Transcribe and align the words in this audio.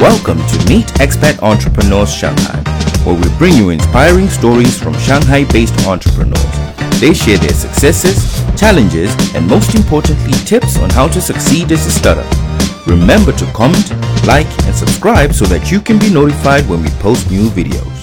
Welcome 0.00 0.36
to 0.48 0.68
Meet 0.68 0.88
Expat 1.00 1.42
Entrepreneurs 1.42 2.12
Shanghai, 2.12 2.60
where 3.04 3.14
we 3.14 3.38
bring 3.38 3.54
you 3.54 3.70
inspiring 3.70 4.28
stories 4.28 4.78
from 4.78 4.92
Shanghai 4.98 5.44
based 5.50 5.86
entrepreneurs. 5.86 7.00
They 7.00 7.14
share 7.14 7.38
their 7.38 7.54
successes, 7.54 8.44
challenges, 8.60 9.10
and 9.34 9.48
most 9.48 9.74
importantly, 9.74 10.34
tips 10.44 10.78
on 10.78 10.90
how 10.90 11.08
to 11.08 11.20
succeed 11.22 11.72
as 11.72 11.86
a 11.86 11.90
startup. 11.90 12.30
Remember 12.86 13.32
to 13.32 13.46
comment, 13.52 13.90
like, 14.26 14.46
and 14.66 14.74
subscribe 14.74 15.32
so 15.32 15.46
that 15.46 15.70
you 15.70 15.80
can 15.80 15.98
be 15.98 16.10
notified 16.12 16.68
when 16.68 16.82
we 16.82 16.90
post 17.00 17.30
new 17.30 17.48
videos. 17.48 17.95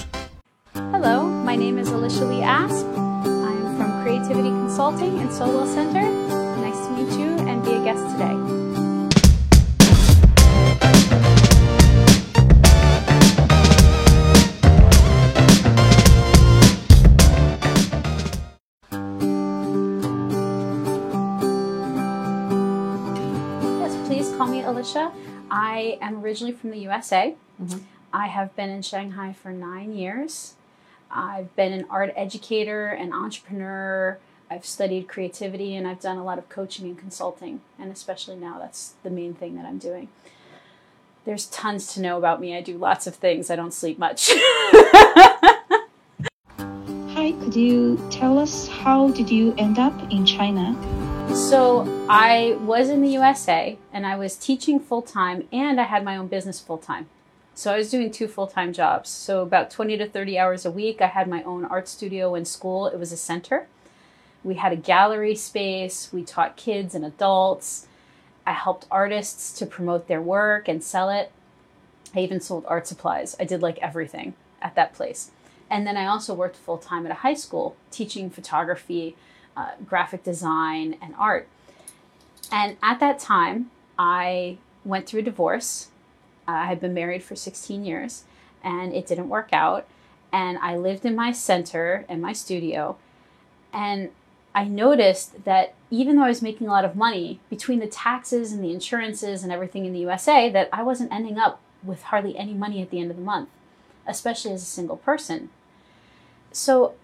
I 25.74 25.98
am 26.00 26.22
originally 26.22 26.52
from 26.52 26.70
the 26.70 26.78
USA. 26.78 27.34
Mm-hmm. 27.60 27.80
I 28.12 28.28
have 28.28 28.54
been 28.54 28.70
in 28.70 28.82
Shanghai 28.82 29.32
for 29.32 29.50
nine 29.50 29.92
years. 29.92 30.54
I've 31.10 31.54
been 31.56 31.72
an 31.72 31.84
art 31.90 32.12
educator, 32.14 32.90
an 32.90 33.12
entrepreneur. 33.12 34.20
I've 34.48 34.64
studied 34.64 35.08
creativity 35.08 35.74
and 35.74 35.88
I've 35.88 35.98
done 35.98 36.16
a 36.16 36.22
lot 36.22 36.38
of 36.38 36.48
coaching 36.48 36.86
and 36.86 36.96
consulting. 36.96 37.60
And 37.76 37.90
especially 37.90 38.36
now, 38.36 38.60
that's 38.60 38.94
the 39.02 39.10
main 39.10 39.34
thing 39.34 39.56
that 39.56 39.64
I'm 39.66 39.78
doing. 39.78 40.10
There's 41.24 41.46
tons 41.46 41.92
to 41.94 42.00
know 42.00 42.18
about 42.18 42.40
me. 42.40 42.56
I 42.56 42.60
do 42.60 42.78
lots 42.78 43.08
of 43.08 43.16
things. 43.16 43.50
I 43.50 43.56
don't 43.56 43.74
sleep 43.74 43.98
much. 43.98 44.30
Hi, 47.16 47.32
could 47.42 47.56
you 47.56 47.98
tell 48.12 48.38
us 48.38 48.68
how 48.68 49.08
did 49.08 49.28
you 49.28 49.52
end 49.58 49.80
up 49.80 50.12
in 50.12 50.24
China? 50.24 51.03
So, 51.32 52.06
I 52.08 52.58
was 52.60 52.88
in 52.88 53.00
the 53.00 53.10
USA 53.10 53.78
and 53.92 54.06
I 54.06 54.16
was 54.16 54.36
teaching 54.36 54.80
full 54.80 55.02
time 55.02 55.48
and 55.52 55.80
I 55.80 55.84
had 55.84 56.04
my 56.04 56.16
own 56.16 56.28
business 56.28 56.60
full 56.60 56.78
time. 56.78 57.08
So, 57.54 57.72
I 57.72 57.78
was 57.78 57.90
doing 57.90 58.10
two 58.10 58.28
full 58.28 58.46
time 58.46 58.72
jobs. 58.72 59.08
So, 59.08 59.42
about 59.42 59.70
20 59.70 59.96
to 59.98 60.08
30 60.08 60.38
hours 60.38 60.64
a 60.64 60.70
week. 60.70 61.00
I 61.00 61.06
had 61.06 61.28
my 61.28 61.42
own 61.42 61.64
art 61.64 61.88
studio 61.88 62.34
in 62.34 62.44
school. 62.44 62.86
It 62.86 62.98
was 62.98 63.12
a 63.12 63.16
center. 63.16 63.68
We 64.42 64.56
had 64.56 64.72
a 64.72 64.76
gallery 64.76 65.34
space. 65.34 66.10
We 66.12 66.22
taught 66.22 66.56
kids 66.56 66.94
and 66.94 67.04
adults. 67.04 67.86
I 68.46 68.52
helped 68.52 68.86
artists 68.90 69.52
to 69.58 69.66
promote 69.66 70.06
their 70.06 70.20
work 70.20 70.68
and 70.68 70.84
sell 70.84 71.08
it. 71.08 71.32
I 72.14 72.20
even 72.20 72.40
sold 72.40 72.64
art 72.68 72.86
supplies. 72.86 73.34
I 73.40 73.44
did 73.44 73.62
like 73.62 73.78
everything 73.78 74.34
at 74.60 74.74
that 74.74 74.92
place. 74.92 75.30
And 75.70 75.86
then 75.86 75.96
I 75.96 76.06
also 76.06 76.34
worked 76.34 76.56
full 76.56 76.78
time 76.78 77.06
at 77.06 77.12
a 77.12 77.16
high 77.16 77.34
school 77.34 77.76
teaching 77.90 78.30
photography, 78.30 79.16
uh, 79.56 79.72
graphic 79.86 80.24
design, 80.24 80.96
and 81.00 81.14
art. 81.18 81.48
And 82.50 82.76
at 82.82 83.00
that 83.00 83.18
time, 83.18 83.70
I 83.98 84.58
went 84.84 85.06
through 85.06 85.20
a 85.20 85.24
divorce. 85.24 85.88
Uh, 86.46 86.52
I 86.52 86.66
had 86.66 86.80
been 86.80 86.94
married 86.94 87.22
for 87.22 87.34
16 87.34 87.84
years 87.84 88.24
and 88.62 88.92
it 88.92 89.06
didn't 89.06 89.28
work 89.28 89.50
out. 89.52 89.86
And 90.32 90.58
I 90.58 90.76
lived 90.76 91.04
in 91.04 91.14
my 91.14 91.32
center 91.32 92.04
in 92.08 92.20
my 92.20 92.32
studio. 92.32 92.96
And 93.72 94.10
I 94.54 94.64
noticed 94.64 95.44
that 95.44 95.74
even 95.90 96.16
though 96.16 96.24
I 96.24 96.28
was 96.28 96.42
making 96.42 96.68
a 96.68 96.70
lot 96.70 96.84
of 96.84 96.96
money 96.96 97.40
between 97.50 97.80
the 97.80 97.86
taxes 97.86 98.52
and 98.52 98.62
the 98.62 98.72
insurances 98.72 99.42
and 99.42 99.52
everything 99.52 99.84
in 99.84 99.92
the 99.92 100.00
USA, 100.00 100.48
that 100.50 100.68
I 100.72 100.82
wasn't 100.82 101.12
ending 101.12 101.38
up 101.38 101.60
with 101.82 102.04
hardly 102.04 102.36
any 102.36 102.54
money 102.54 102.82
at 102.82 102.90
the 102.90 103.00
end 103.00 103.10
of 103.10 103.16
the 103.16 103.22
month, 103.22 103.48
especially 104.06 104.52
as 104.52 104.62
a 104.62 104.66
single 104.66 104.96
person. 104.96 105.50
So 106.52 106.94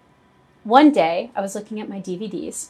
one 0.64 0.92
day 0.92 1.30
I 1.34 1.40
was 1.40 1.54
looking 1.54 1.80
at 1.80 1.88
my 1.88 2.00
DVDs. 2.00 2.68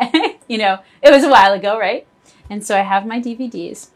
you 0.48 0.58
know, 0.58 0.78
it 1.02 1.10
was 1.10 1.24
a 1.24 1.30
while 1.30 1.52
ago, 1.52 1.78
right? 1.78 2.06
And 2.50 2.64
so 2.64 2.76
I 2.76 2.82
have 2.82 3.06
my 3.06 3.20
DVDs 3.20 3.88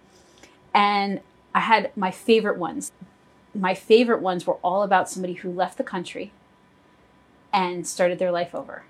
and 0.75 1.21
I 1.55 1.60
had 1.60 1.91
my 1.97 2.10
favorite 2.10 2.59
ones. 2.59 2.93
My 3.55 3.75
favorite 3.75 4.21
ones 4.21 4.47
were 4.47 4.59
all 4.62 4.82
about 4.82 5.09
somebody 5.09 5.34
who 5.34 5.50
left 5.50 5.78
the 5.78 5.84
country 5.84 6.32
and 7.53 7.87
started 7.87 8.19
their 8.19 8.31
life 8.31 8.55
over. 8.55 8.84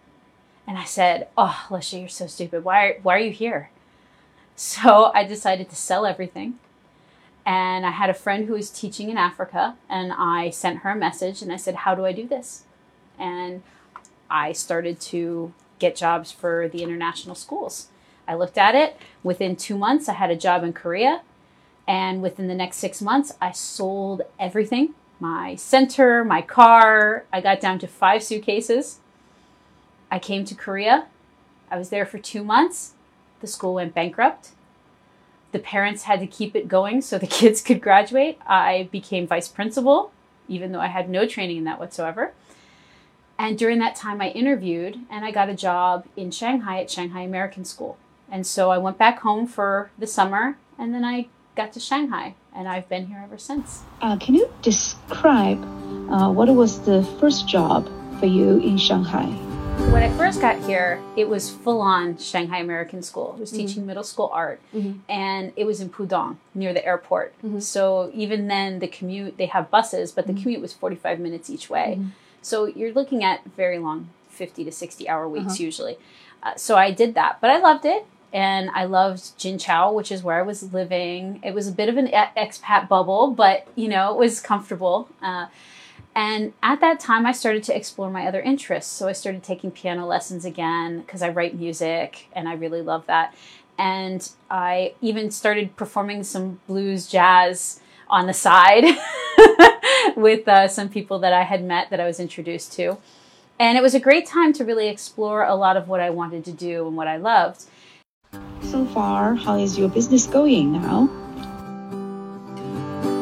And 0.66 0.76
I 0.76 0.84
said, 0.84 1.28
"Oh, 1.38 1.66
Alysia, 1.68 2.00
you're 2.00 2.08
so 2.08 2.26
stupid. 2.26 2.64
Why 2.64 2.86
are, 2.86 2.94
why 3.02 3.14
are 3.14 3.20
you 3.20 3.30
here?" 3.30 3.70
So 4.56 5.12
I 5.14 5.22
decided 5.22 5.68
to 5.70 5.76
sell 5.76 6.06
everything. 6.06 6.58
And 7.44 7.86
I 7.86 7.90
had 7.90 8.10
a 8.10 8.14
friend 8.14 8.46
who 8.46 8.54
was 8.54 8.70
teaching 8.70 9.10
in 9.10 9.16
Africa, 9.16 9.76
and 9.88 10.12
I 10.12 10.50
sent 10.50 10.78
her 10.78 10.90
a 10.90 10.96
message 10.96 11.42
and 11.42 11.52
I 11.52 11.56
said, 11.56 11.76
"How 11.76 11.94
do 11.94 12.04
I 12.04 12.12
do 12.12 12.26
this?" 12.26 12.64
And 13.18 13.62
I 14.30 14.52
started 14.52 15.00
to 15.00 15.52
get 15.78 15.96
jobs 15.96 16.32
for 16.32 16.68
the 16.68 16.82
international 16.82 17.34
schools. 17.34 17.88
I 18.26 18.34
looked 18.34 18.58
at 18.58 18.74
it. 18.74 18.96
Within 19.22 19.56
two 19.56 19.76
months, 19.76 20.08
I 20.08 20.14
had 20.14 20.30
a 20.30 20.36
job 20.36 20.64
in 20.64 20.72
Korea. 20.72 21.22
And 21.86 22.22
within 22.22 22.48
the 22.48 22.54
next 22.54 22.78
six 22.78 23.00
months, 23.00 23.32
I 23.40 23.52
sold 23.52 24.22
everything 24.38 24.94
my 25.18 25.54
center, 25.54 26.24
my 26.24 26.42
car. 26.42 27.24
I 27.32 27.40
got 27.40 27.60
down 27.60 27.78
to 27.80 27.86
five 27.86 28.22
suitcases. 28.22 28.98
I 30.10 30.18
came 30.18 30.44
to 30.44 30.54
Korea. 30.54 31.06
I 31.70 31.78
was 31.78 31.88
there 31.88 32.06
for 32.06 32.18
two 32.18 32.44
months. 32.44 32.92
The 33.40 33.46
school 33.46 33.74
went 33.74 33.94
bankrupt. 33.94 34.50
The 35.52 35.58
parents 35.58 36.02
had 36.02 36.20
to 36.20 36.26
keep 36.26 36.54
it 36.54 36.68
going 36.68 37.00
so 37.00 37.18
the 37.18 37.26
kids 37.38 37.62
could 37.62 37.80
graduate. 37.80 38.38
I 38.46 38.88
became 38.92 39.26
vice 39.26 39.48
principal, 39.48 40.12
even 40.48 40.72
though 40.72 40.80
I 40.80 40.88
had 40.88 41.08
no 41.08 41.26
training 41.26 41.56
in 41.56 41.64
that 41.64 41.80
whatsoever. 41.80 42.32
And 43.38 43.58
during 43.58 43.78
that 43.80 43.96
time, 43.96 44.20
I 44.20 44.30
interviewed 44.30 44.98
and 45.10 45.24
I 45.24 45.30
got 45.30 45.48
a 45.48 45.54
job 45.54 46.06
in 46.16 46.30
Shanghai 46.30 46.80
at 46.80 46.90
Shanghai 46.90 47.20
American 47.20 47.64
School. 47.64 47.98
And 48.30 48.46
so 48.46 48.70
I 48.70 48.78
went 48.78 48.98
back 48.98 49.20
home 49.20 49.46
for 49.46 49.90
the 49.98 50.06
summer 50.06 50.58
and 50.78 50.94
then 50.94 51.04
I 51.04 51.28
got 51.54 51.72
to 51.74 51.80
Shanghai 51.80 52.34
and 52.54 52.68
I've 52.68 52.88
been 52.88 53.06
here 53.06 53.20
ever 53.22 53.38
since. 53.38 53.82
Uh, 54.00 54.16
can 54.16 54.34
you 54.34 54.52
describe 54.62 55.62
uh, 56.10 56.30
what 56.30 56.48
was 56.48 56.80
the 56.80 57.02
first 57.20 57.46
job 57.46 57.88
for 58.18 58.26
you 58.26 58.58
in 58.58 58.78
Shanghai? 58.78 59.26
When 59.92 60.02
I 60.02 60.10
first 60.16 60.40
got 60.40 60.58
here, 60.64 61.00
it 61.16 61.28
was 61.28 61.50
full 61.50 61.82
on 61.82 62.16
Shanghai 62.16 62.58
American 62.58 63.02
School. 63.02 63.34
I 63.36 63.40
was 63.40 63.52
mm-hmm. 63.52 63.66
teaching 63.66 63.86
middle 63.86 64.02
school 64.02 64.30
art 64.32 64.60
mm-hmm. 64.74 64.98
and 65.08 65.52
it 65.54 65.64
was 65.64 65.80
in 65.80 65.90
Pudong 65.90 66.38
near 66.54 66.72
the 66.72 66.84
airport. 66.84 67.34
Mm-hmm. 67.44 67.60
So 67.60 68.10
even 68.14 68.48
then, 68.48 68.78
the 68.78 68.88
commute, 68.88 69.36
they 69.36 69.46
have 69.46 69.70
buses, 69.70 70.12
but 70.12 70.26
the 70.26 70.32
commute 70.32 70.62
was 70.62 70.72
45 70.72 71.20
minutes 71.20 71.50
each 71.50 71.68
way. 71.68 72.00
So 72.46 72.66
you're 72.66 72.92
looking 72.92 73.24
at 73.24 73.44
very 73.56 73.80
long 73.80 74.10
50 74.28 74.62
to 74.64 74.70
60 74.70 75.08
hour 75.08 75.28
weeks 75.28 75.58
usually. 75.58 75.98
Uh, 76.44 76.54
so 76.54 76.76
I 76.76 76.92
did 76.92 77.16
that, 77.16 77.40
but 77.40 77.50
I 77.50 77.58
loved 77.58 77.84
it. 77.84 78.06
And 78.32 78.70
I 78.70 78.84
loved 78.84 79.20
Jinqiao, 79.36 79.92
which 79.92 80.12
is 80.12 80.22
where 80.22 80.38
I 80.38 80.42
was 80.42 80.72
living. 80.72 81.40
It 81.42 81.54
was 81.54 81.66
a 81.66 81.72
bit 81.72 81.88
of 81.88 81.96
an 81.96 82.06
expat 82.06 82.88
bubble, 82.88 83.32
but 83.32 83.66
you 83.74 83.88
know, 83.88 84.12
it 84.12 84.16
was 84.16 84.40
comfortable. 84.40 85.08
Uh, 85.20 85.46
and 86.14 86.52
at 86.62 86.80
that 86.82 87.00
time, 87.00 87.26
I 87.26 87.32
started 87.32 87.64
to 87.64 87.76
explore 87.76 88.10
my 88.10 88.28
other 88.28 88.40
interests. 88.40 88.92
So 88.92 89.08
I 89.08 89.12
started 89.12 89.42
taking 89.42 89.72
piano 89.72 90.06
lessons 90.06 90.44
again 90.44 91.00
because 91.00 91.22
I 91.22 91.30
write 91.30 91.58
music 91.58 92.28
and 92.32 92.48
I 92.48 92.54
really 92.54 92.80
love 92.80 93.06
that. 93.06 93.34
And 93.76 94.30
I 94.48 94.94
even 95.00 95.32
started 95.32 95.74
performing 95.74 96.22
some 96.22 96.60
blues 96.68 97.08
jazz 97.08 97.80
on 98.08 98.28
the 98.28 98.32
side 98.32 98.84
with 100.16 100.46
uh, 100.48 100.68
some 100.68 100.88
people 100.88 101.18
that 101.20 101.32
I 101.32 101.42
had 101.42 101.64
met 101.64 101.90
that 101.90 102.00
I 102.00 102.06
was 102.06 102.20
introduced 102.20 102.72
to. 102.74 102.98
And 103.58 103.78
it 103.78 103.80
was 103.80 103.94
a 103.94 104.00
great 104.00 104.26
time 104.26 104.52
to 104.54 104.64
really 104.64 104.88
explore 104.88 105.44
a 105.44 105.54
lot 105.54 105.76
of 105.76 105.88
what 105.88 106.00
I 106.00 106.10
wanted 106.10 106.44
to 106.44 106.52
do 106.52 106.86
and 106.86 106.96
what 106.96 107.08
I 107.08 107.16
loved. 107.16 107.64
So 108.62 108.84
far, 108.86 109.34
how 109.34 109.56
is 109.56 109.78
your 109.78 109.88
business 109.88 110.26
going 110.26 110.72
now? 110.72 111.08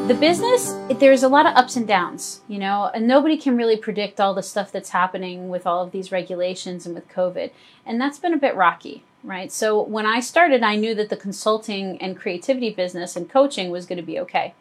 the 0.06 0.12
business 0.12 0.74
there's 1.00 1.22
a 1.22 1.28
lot 1.28 1.46
of 1.46 1.56
ups 1.56 1.76
and 1.76 1.88
downs 1.88 2.42
you 2.46 2.58
know 2.58 2.90
and 2.92 3.08
nobody 3.08 3.38
can 3.38 3.56
really 3.56 3.78
predict 3.78 4.20
all 4.20 4.34
the 4.34 4.42
stuff 4.42 4.70
that's 4.70 4.90
happening 4.90 5.48
with 5.48 5.66
all 5.66 5.82
of 5.82 5.92
these 5.92 6.12
regulations 6.12 6.84
and 6.84 6.94
with 6.94 7.08
covid 7.08 7.50
and 7.86 7.98
that's 7.98 8.18
been 8.18 8.34
a 8.34 8.38
bit 8.38 8.54
rocky 8.54 9.02
right 9.22 9.50
so 9.50 9.82
when 9.82 10.04
i 10.04 10.20
started 10.20 10.62
i 10.62 10.76
knew 10.76 10.94
that 10.94 11.08
the 11.08 11.16
consulting 11.16 11.96
and 12.02 12.18
creativity 12.18 12.68
business 12.68 13.16
and 13.16 13.30
coaching 13.30 13.70
was 13.70 13.86
going 13.86 13.96
to 13.96 14.04
be 14.04 14.20
okay 14.20 14.52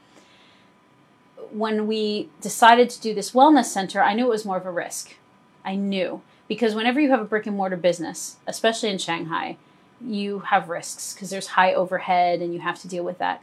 when 1.51 1.87
we 1.87 2.29
decided 2.41 2.89
to 2.89 3.01
do 3.01 3.13
this 3.13 3.31
wellness 3.31 3.65
center 3.65 4.01
i 4.01 4.13
knew 4.13 4.25
it 4.25 4.29
was 4.29 4.45
more 4.45 4.57
of 4.57 4.65
a 4.65 4.71
risk 4.71 5.15
i 5.63 5.75
knew 5.75 6.21
because 6.47 6.75
whenever 6.75 6.99
you 6.99 7.09
have 7.09 7.21
a 7.21 7.25
brick 7.25 7.45
and 7.45 7.57
mortar 7.57 7.77
business 7.77 8.37
especially 8.47 8.89
in 8.89 8.97
shanghai 8.97 9.57
you 10.01 10.39
have 10.39 10.69
risks 10.69 11.13
because 11.13 11.29
there's 11.29 11.47
high 11.47 11.73
overhead 11.73 12.41
and 12.41 12.53
you 12.53 12.59
have 12.59 12.79
to 12.79 12.87
deal 12.87 13.03
with 13.03 13.17
that 13.17 13.41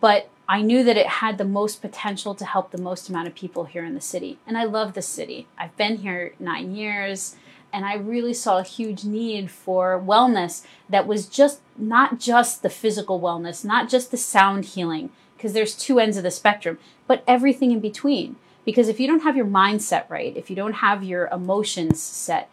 but 0.00 0.28
I 0.48 0.62
knew 0.62 0.82
that 0.82 0.96
it 0.96 1.06
had 1.06 1.38
the 1.38 1.44
most 1.44 1.80
potential 1.80 2.34
to 2.34 2.44
help 2.44 2.70
the 2.70 2.82
most 2.82 3.08
amount 3.08 3.28
of 3.28 3.36
people 3.36 3.64
here 3.64 3.84
in 3.84 3.94
the 3.94 4.00
city. 4.00 4.38
And 4.46 4.58
I 4.58 4.64
love 4.64 4.94
the 4.94 5.02
city. 5.02 5.46
I've 5.56 5.76
been 5.76 5.98
here 5.98 6.34
nine 6.40 6.74
years 6.74 7.36
and 7.72 7.84
I 7.84 7.94
really 7.94 8.34
saw 8.34 8.58
a 8.58 8.64
huge 8.64 9.04
need 9.04 9.48
for 9.48 10.02
wellness 10.04 10.64
that 10.88 11.06
was 11.06 11.26
just 11.26 11.60
not 11.76 12.18
just 12.18 12.62
the 12.62 12.68
physical 12.68 13.20
wellness, 13.20 13.64
not 13.64 13.88
just 13.88 14.10
the 14.10 14.16
sound 14.16 14.64
healing, 14.64 15.10
because 15.40 15.54
there's 15.54 15.74
two 15.74 15.98
ends 15.98 16.18
of 16.18 16.22
the 16.22 16.30
spectrum, 16.30 16.78
but 17.06 17.24
everything 17.26 17.72
in 17.72 17.80
between. 17.80 18.36
Because 18.66 18.88
if 18.88 19.00
you 19.00 19.06
don't 19.06 19.22
have 19.22 19.38
your 19.38 19.46
mindset 19.46 20.04
right, 20.10 20.36
if 20.36 20.50
you 20.50 20.56
don't 20.56 20.74
have 20.74 21.02
your 21.02 21.28
emotions 21.28 22.02
set, 22.02 22.50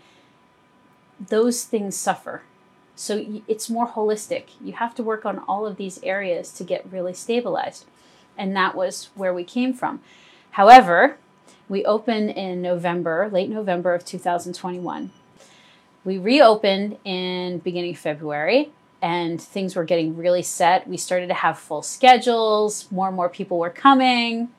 those 1.19 1.65
things 1.65 1.97
suffer. 1.97 2.43
So 2.95 3.41
it's 3.45 3.69
more 3.69 3.89
holistic. 3.89 4.43
You 4.63 4.71
have 4.71 4.95
to 4.95 5.03
work 5.03 5.25
on 5.25 5.39
all 5.49 5.67
of 5.67 5.75
these 5.75 6.01
areas 6.01 6.49
to 6.53 6.63
get 6.63 6.89
really 6.89 7.13
stabilized. 7.13 7.83
And 8.37 8.55
that 8.55 8.73
was 8.73 9.09
where 9.15 9.33
we 9.33 9.43
came 9.43 9.73
from. 9.73 9.99
However, 10.51 11.17
we 11.67 11.83
opened 11.83 12.29
in 12.29 12.61
November, 12.61 13.29
late 13.29 13.49
November 13.49 13.95
of 13.95 14.05
2021. 14.05 15.11
We 16.05 16.17
reopened 16.17 16.99
in 17.03 17.57
beginning 17.57 17.95
February 17.95 18.71
and 19.01 19.41
things 19.41 19.75
were 19.75 19.83
getting 19.83 20.17
really 20.17 20.41
set. 20.41 20.87
We 20.87 20.97
started 20.97 21.27
to 21.27 21.33
have 21.33 21.59
full 21.59 21.81
schedules, 21.81 22.91
more 22.91 23.07
and 23.07 23.15
more 23.15 23.29
people 23.29 23.59
were 23.59 23.69
coming. 23.69 24.49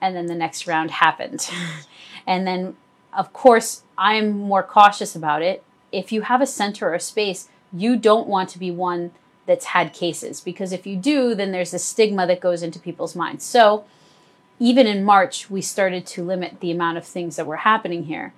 And 0.00 0.16
then 0.16 0.26
the 0.26 0.34
next 0.34 0.66
round 0.66 0.90
happened. 0.90 1.48
and 2.26 2.46
then, 2.46 2.76
of 3.16 3.32
course, 3.32 3.82
I'm 3.98 4.38
more 4.38 4.62
cautious 4.62 5.14
about 5.14 5.42
it. 5.42 5.62
If 5.92 6.12
you 6.12 6.22
have 6.22 6.40
a 6.40 6.46
center 6.46 6.88
or 6.88 6.94
a 6.94 7.00
space, 7.00 7.48
you 7.72 7.96
don't 7.96 8.28
want 8.28 8.48
to 8.50 8.58
be 8.58 8.70
one 8.70 9.12
that's 9.46 9.66
had 9.66 9.92
cases 9.92 10.40
because 10.40 10.72
if 10.72 10.86
you 10.86 10.96
do, 10.96 11.34
then 11.34 11.52
there's 11.52 11.74
a 11.74 11.78
stigma 11.78 12.26
that 12.26 12.40
goes 12.40 12.62
into 12.62 12.78
people's 12.78 13.14
minds. 13.14 13.44
So, 13.44 13.84
even 14.58 14.86
in 14.86 15.04
March, 15.04 15.50
we 15.50 15.60
started 15.60 16.06
to 16.06 16.24
limit 16.24 16.60
the 16.60 16.70
amount 16.70 16.96
of 16.96 17.06
things 17.06 17.36
that 17.36 17.46
were 17.46 17.56
happening 17.56 18.04
here. 18.04 18.32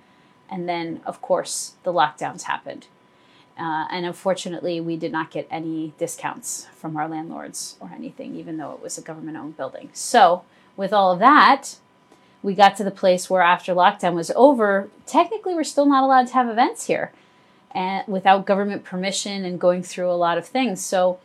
And 0.49 0.67
then, 0.67 1.01
of 1.05 1.21
course, 1.21 1.75
the 1.83 1.93
lockdowns 1.93 2.43
happened. 2.43 2.87
Uh, 3.59 3.85
and 3.91 4.05
unfortunately, 4.05 4.79
we 4.79 4.95
did 4.95 5.11
not 5.11 5.31
get 5.31 5.45
any 5.51 5.93
discounts 5.97 6.67
from 6.77 6.95
our 6.95 7.09
landlords 7.09 7.75
or 7.81 7.91
anything, 7.93 8.35
even 8.35 8.55
though 8.55 8.71
it 8.71 8.81
was 8.81 8.97
a 8.97 9.01
government 9.01 9.35
owned 9.35 9.57
building. 9.57 9.89
So, 9.91 10.43
with 10.77 10.93
all 10.93 11.11
of 11.11 11.19
that, 11.19 11.75
we 12.41 12.53
got 12.53 12.77
to 12.77 12.85
the 12.85 12.91
place 12.91 13.29
where 13.29 13.41
after 13.41 13.73
lockdown 13.73 14.13
was 14.13 14.31
over, 14.33 14.89
technically 15.05 15.53
we're 15.53 15.65
still 15.65 15.85
not 15.85 16.03
allowed 16.03 16.27
to 16.27 16.33
have 16.33 16.47
events 16.47 16.87
here 16.87 17.11
and 17.71 18.07
without 18.07 18.45
government 18.45 18.85
permission 18.85 19.43
and 19.43 19.59
going 19.59 19.83
through 19.83 20.09
a 20.09 20.13
lot 20.13 20.37
of 20.37 20.47
things. 20.47 20.79
So, 20.83 21.19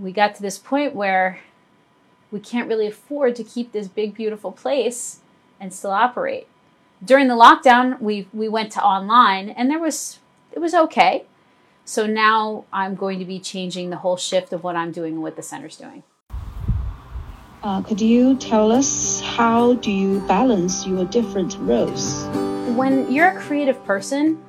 we 0.00 0.12
got 0.12 0.34
to 0.36 0.42
this 0.42 0.56
point 0.56 0.94
where 0.94 1.40
we 2.30 2.40
can't 2.40 2.68
really 2.68 2.86
afford 2.86 3.36
to 3.36 3.44
keep 3.44 3.72
this 3.72 3.86
big, 3.86 4.14
beautiful 4.14 4.50
place 4.52 5.20
and 5.60 5.74
still 5.74 5.90
operate. 5.90 6.46
During 7.04 7.28
the 7.28 7.34
lockdown, 7.34 8.00
we, 8.00 8.28
we 8.32 8.48
went 8.48 8.72
to 8.72 8.82
online 8.82 9.50
and 9.50 9.68
there 9.68 9.78
was, 9.78 10.20
it 10.52 10.58
was 10.58 10.72
okay 10.72 11.26
so 11.90 12.06
now 12.06 12.66
I'm 12.72 12.94
going 12.94 13.18
to 13.18 13.24
be 13.24 13.40
changing 13.40 13.90
the 13.90 13.96
whole 13.96 14.16
shift 14.16 14.52
of 14.52 14.62
what 14.62 14.76
I'm 14.76 14.92
doing 14.92 15.14
and 15.14 15.22
what 15.22 15.34
the 15.34 15.42
center's 15.42 15.76
doing. 15.76 16.04
Uh, 17.64 17.82
could 17.82 18.00
you 18.00 18.36
tell 18.36 18.70
us 18.70 19.20
how 19.20 19.74
do 19.74 19.90
you 19.90 20.20
balance 20.28 20.86
your 20.86 21.04
different 21.06 21.56
roles? 21.58 22.26
When 22.76 23.10
you're 23.12 23.36
a 23.36 23.40
creative 23.40 23.84
person, 23.84 24.40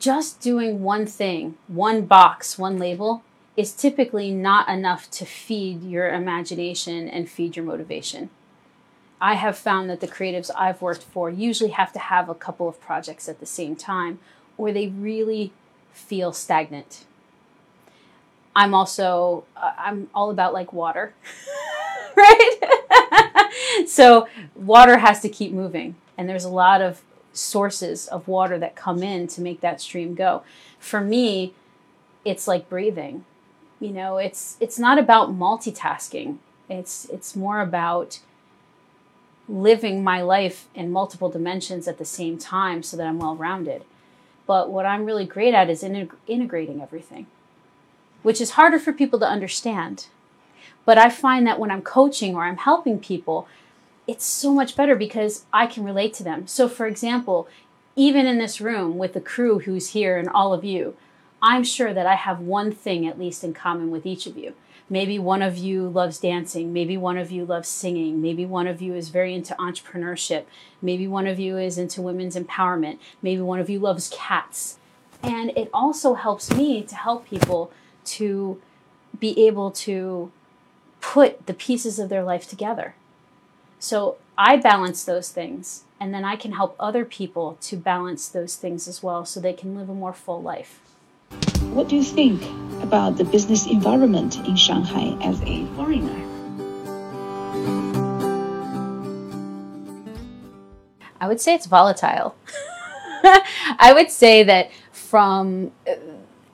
just 0.00 0.40
doing 0.40 0.82
one 0.82 1.06
thing, 1.06 1.56
one 1.68 2.04
box, 2.04 2.58
one 2.58 2.80
label 2.80 3.22
is 3.56 3.72
typically 3.72 4.32
not 4.32 4.68
enough 4.68 5.08
to 5.12 5.24
feed 5.24 5.84
your 5.84 6.08
imagination 6.12 7.08
and 7.08 7.30
feed 7.30 7.54
your 7.54 7.64
motivation. 7.64 8.28
I 9.20 9.34
have 9.34 9.56
found 9.56 9.88
that 9.88 10.00
the 10.00 10.08
creatives 10.08 10.50
I've 10.58 10.82
worked 10.82 11.04
for 11.04 11.30
usually 11.30 11.70
have 11.70 11.92
to 11.92 12.00
have 12.00 12.28
a 12.28 12.34
couple 12.34 12.68
of 12.68 12.80
projects 12.80 13.28
at 13.28 13.38
the 13.38 13.46
same 13.46 13.76
time, 13.76 14.18
or 14.58 14.72
they 14.72 14.88
really 14.88 15.52
feel 15.96 16.32
stagnant. 16.32 17.04
I'm 18.54 18.74
also 18.74 19.44
uh, 19.56 19.72
I'm 19.76 20.08
all 20.14 20.30
about 20.30 20.52
like 20.52 20.72
water. 20.72 21.14
right? 22.16 22.60
so 23.86 24.28
water 24.54 24.98
has 24.98 25.20
to 25.20 25.28
keep 25.28 25.52
moving 25.52 25.96
and 26.16 26.28
there's 26.28 26.44
a 26.44 26.50
lot 26.50 26.80
of 26.80 27.02
sources 27.32 28.06
of 28.08 28.26
water 28.26 28.58
that 28.58 28.74
come 28.74 29.02
in 29.02 29.26
to 29.28 29.40
make 29.40 29.60
that 29.60 29.80
stream 29.80 30.14
go. 30.14 30.42
For 30.78 31.00
me, 31.00 31.52
it's 32.24 32.48
like 32.48 32.68
breathing. 32.68 33.24
You 33.80 33.90
know, 33.90 34.16
it's 34.16 34.56
it's 34.60 34.78
not 34.78 34.98
about 34.98 35.30
multitasking. 35.30 36.38
It's 36.68 37.04
it's 37.06 37.36
more 37.36 37.60
about 37.60 38.20
living 39.48 40.02
my 40.02 40.22
life 40.22 40.66
in 40.74 40.90
multiple 40.90 41.28
dimensions 41.28 41.86
at 41.86 41.98
the 41.98 42.04
same 42.04 42.38
time 42.38 42.82
so 42.82 42.96
that 42.96 43.06
I'm 43.06 43.18
well 43.18 43.36
rounded. 43.36 43.84
But 44.46 44.70
what 44.70 44.86
I'm 44.86 45.04
really 45.04 45.24
great 45.24 45.54
at 45.54 45.70
is 45.70 45.82
integ- 45.82 46.14
integrating 46.26 46.80
everything, 46.80 47.26
which 48.22 48.40
is 48.40 48.52
harder 48.52 48.78
for 48.78 48.92
people 48.92 49.18
to 49.20 49.26
understand. 49.26 50.06
But 50.84 50.98
I 50.98 51.10
find 51.10 51.46
that 51.46 51.58
when 51.58 51.70
I'm 51.70 51.82
coaching 51.82 52.36
or 52.36 52.44
I'm 52.44 52.58
helping 52.58 53.00
people, 53.00 53.48
it's 54.06 54.24
so 54.24 54.54
much 54.54 54.76
better 54.76 54.94
because 54.94 55.44
I 55.52 55.66
can 55.66 55.84
relate 55.84 56.14
to 56.14 56.24
them. 56.24 56.46
So, 56.46 56.68
for 56.68 56.86
example, 56.86 57.48
even 57.96 58.26
in 58.26 58.38
this 58.38 58.60
room 58.60 58.98
with 58.98 59.14
the 59.14 59.20
crew 59.20 59.60
who's 59.60 59.90
here 59.90 60.16
and 60.16 60.28
all 60.28 60.52
of 60.52 60.64
you, 60.64 60.94
I'm 61.42 61.64
sure 61.64 61.92
that 61.92 62.06
I 62.06 62.14
have 62.14 62.40
one 62.40 62.70
thing 62.72 63.06
at 63.06 63.18
least 63.18 63.42
in 63.42 63.52
common 63.52 63.90
with 63.90 64.06
each 64.06 64.26
of 64.26 64.36
you. 64.36 64.54
Maybe 64.88 65.18
one 65.18 65.42
of 65.42 65.56
you 65.56 65.88
loves 65.88 66.18
dancing. 66.18 66.72
Maybe 66.72 66.96
one 66.96 67.18
of 67.18 67.30
you 67.32 67.44
loves 67.44 67.68
singing. 67.68 68.22
Maybe 68.22 68.46
one 68.46 68.66
of 68.66 68.80
you 68.80 68.94
is 68.94 69.08
very 69.08 69.34
into 69.34 69.54
entrepreneurship. 69.54 70.44
Maybe 70.80 71.08
one 71.08 71.26
of 71.26 71.40
you 71.40 71.58
is 71.58 71.76
into 71.76 72.02
women's 72.02 72.36
empowerment. 72.36 72.98
Maybe 73.20 73.40
one 73.40 73.58
of 73.58 73.68
you 73.68 73.80
loves 73.80 74.12
cats. 74.14 74.78
And 75.22 75.50
it 75.56 75.70
also 75.74 76.14
helps 76.14 76.54
me 76.54 76.82
to 76.84 76.94
help 76.94 77.26
people 77.26 77.72
to 78.04 78.62
be 79.18 79.46
able 79.46 79.70
to 79.72 80.30
put 81.00 81.46
the 81.46 81.54
pieces 81.54 81.98
of 81.98 82.08
their 82.08 82.22
life 82.22 82.48
together. 82.48 82.94
So 83.78 84.16
I 84.38 84.56
balance 84.56 85.04
those 85.04 85.30
things, 85.30 85.84
and 85.98 86.12
then 86.12 86.24
I 86.24 86.36
can 86.36 86.52
help 86.52 86.76
other 86.78 87.04
people 87.04 87.56
to 87.62 87.76
balance 87.76 88.28
those 88.28 88.56
things 88.56 88.86
as 88.86 89.02
well 89.02 89.24
so 89.24 89.40
they 89.40 89.52
can 89.52 89.76
live 89.76 89.88
a 89.88 89.94
more 89.94 90.12
full 90.12 90.42
life. 90.42 90.80
What 91.72 91.88
do 91.88 91.96
you 91.96 92.02
think 92.02 92.42
about 92.82 93.16
the 93.16 93.24
business 93.24 93.66
environment 93.66 94.36
in 94.46 94.56
Shanghai 94.56 95.16
as 95.22 95.40
a 95.42 95.66
foreigner? 95.76 96.22
I 101.20 101.28
would 101.28 101.40
say 101.40 101.54
it's 101.54 101.66
volatile. 101.66 102.36
I 103.24 103.92
would 103.94 104.10
say 104.10 104.42
that 104.44 104.70
from 104.92 105.72
uh, 105.86 105.94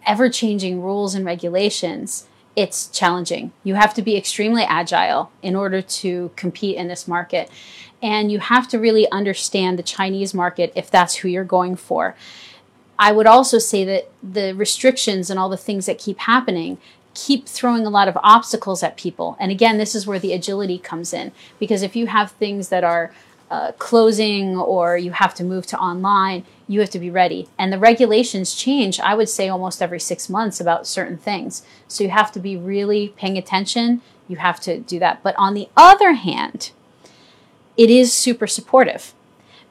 ever 0.07 0.31
changing 0.31 0.83
rules 0.83 1.15
and 1.15 1.25
regulations, 1.25 2.27
it's 2.55 2.87
challenging. 2.89 3.53
You 3.65 3.75
have 3.75 3.95
to 3.95 4.03
be 4.03 4.17
extremely 4.17 4.63
agile 4.63 5.31
in 5.43 5.57
order 5.57 5.81
to 5.83 6.31
compete 6.37 6.77
in 6.77 6.89
this 6.89 7.09
market. 7.09 7.51
And 8.03 8.31
you 8.31 8.41
have 8.41 8.69
to 8.69 8.79
really 8.79 9.11
understand 9.11 9.79
the 9.79 9.83
Chinese 9.83 10.35
market 10.35 10.73
if 10.75 10.91
that's 10.91 11.17
who 11.17 11.29
you're 11.29 11.45
going 11.45 11.77
for. 11.77 12.17
I 13.03 13.11
would 13.11 13.27
also 13.27 13.59
say 13.59 13.85
that 13.85 14.13
the 14.23 14.55
restrictions 14.55 15.29
and 15.29 15.37
all 15.37 15.49
the 15.49 15.57
things 15.57 15.87
that 15.87 15.99
keep 15.99 16.21
happening 16.21 16.79
keep 17.15 17.49
throwing 17.49 17.85
a 17.85 17.91
lot 17.91 18.07
of 18.07 18.17
obstacles 18.23 18.81
at 18.85 18.97
people. 18.97 19.37
And 19.41 19.51
again, 19.51 19.77
this 19.77 19.97
is 19.97 20.07
where 20.07 20.21
the 20.21 20.33
agility 20.33 20.79
comes 20.79 21.13
in 21.13 21.33
because 21.59 21.83
if 21.83 21.97
you 21.97 22.07
have 22.07 22.31
things 22.31 22.69
that 22.69 22.85
are 22.85 23.13
uh, 23.51 23.73
closing 23.73 24.57
or 24.57 24.97
you 24.97 25.11
have 25.11 25.35
to 25.35 25.43
move 25.43 25.67
to 25.67 25.79
online, 25.79 26.45
you 26.69 26.79
have 26.79 26.91
to 26.91 27.01
be 27.01 27.11
ready. 27.11 27.49
And 27.59 27.73
the 27.73 27.79
regulations 27.79 28.55
change, 28.55 29.01
I 29.01 29.17
would 29.17 29.29
say, 29.29 29.49
almost 29.49 29.83
every 29.83 29.99
six 29.99 30.29
months 30.29 30.61
about 30.61 30.87
certain 30.87 31.19
things. 31.19 31.65
So 31.89 32.05
you 32.05 32.11
have 32.11 32.31
to 32.31 32.39
be 32.39 32.57
really 32.57 33.09
paying 33.17 33.37
attention. 33.37 34.01
You 34.29 34.37
have 34.37 34.61
to 34.61 34.79
do 34.79 35.01
that. 35.01 35.25
But 35.25 35.35
on 35.37 35.55
the 35.55 35.69
other 35.77 36.13
hand, 36.13 36.71
it 37.77 37.91
is 37.91 38.13
super 38.13 38.47
supportive 38.47 39.13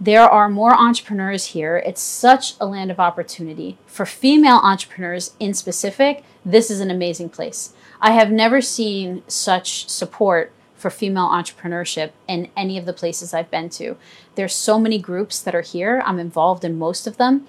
there 0.02 0.28
are 0.28 0.50
more 0.50 0.74
entrepreneurs 0.74 1.46
here. 1.46 1.78
It's 1.78 2.02
such 2.02 2.56
a 2.60 2.66
land 2.66 2.90
of 2.90 3.00
opportunity. 3.00 3.78
For 3.86 4.04
female 4.04 4.60
entrepreneurs 4.64 5.36
in 5.40 5.54
specific, 5.54 6.24
this 6.44 6.72
is 6.72 6.80
an 6.80 6.90
amazing 6.90 7.30
place. 7.30 7.74
I 8.02 8.14
have 8.14 8.32
never 8.32 8.62
seen 8.62 9.22
such 9.28 9.88
support 9.88 10.52
for 10.76 10.90
female 10.90 11.28
entrepreneurship 11.28 12.10
in 12.28 12.50
any 12.58 12.80
of 12.80 12.88
the 12.88 12.94
places 12.94 13.32
I've 13.32 13.52
been 13.52 13.70
to. 13.70 13.96
There's 14.34 14.56
so 14.56 14.80
many 14.80 14.98
groups 14.98 15.40
that 15.40 15.54
are 15.54 15.62
here. 15.62 16.02
I'm 16.04 16.18
involved 16.18 16.66
in 16.66 16.80
most 16.80 17.06
of 17.06 17.18
them. 17.18 17.46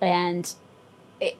And 0.00 0.54
it, 1.20 1.36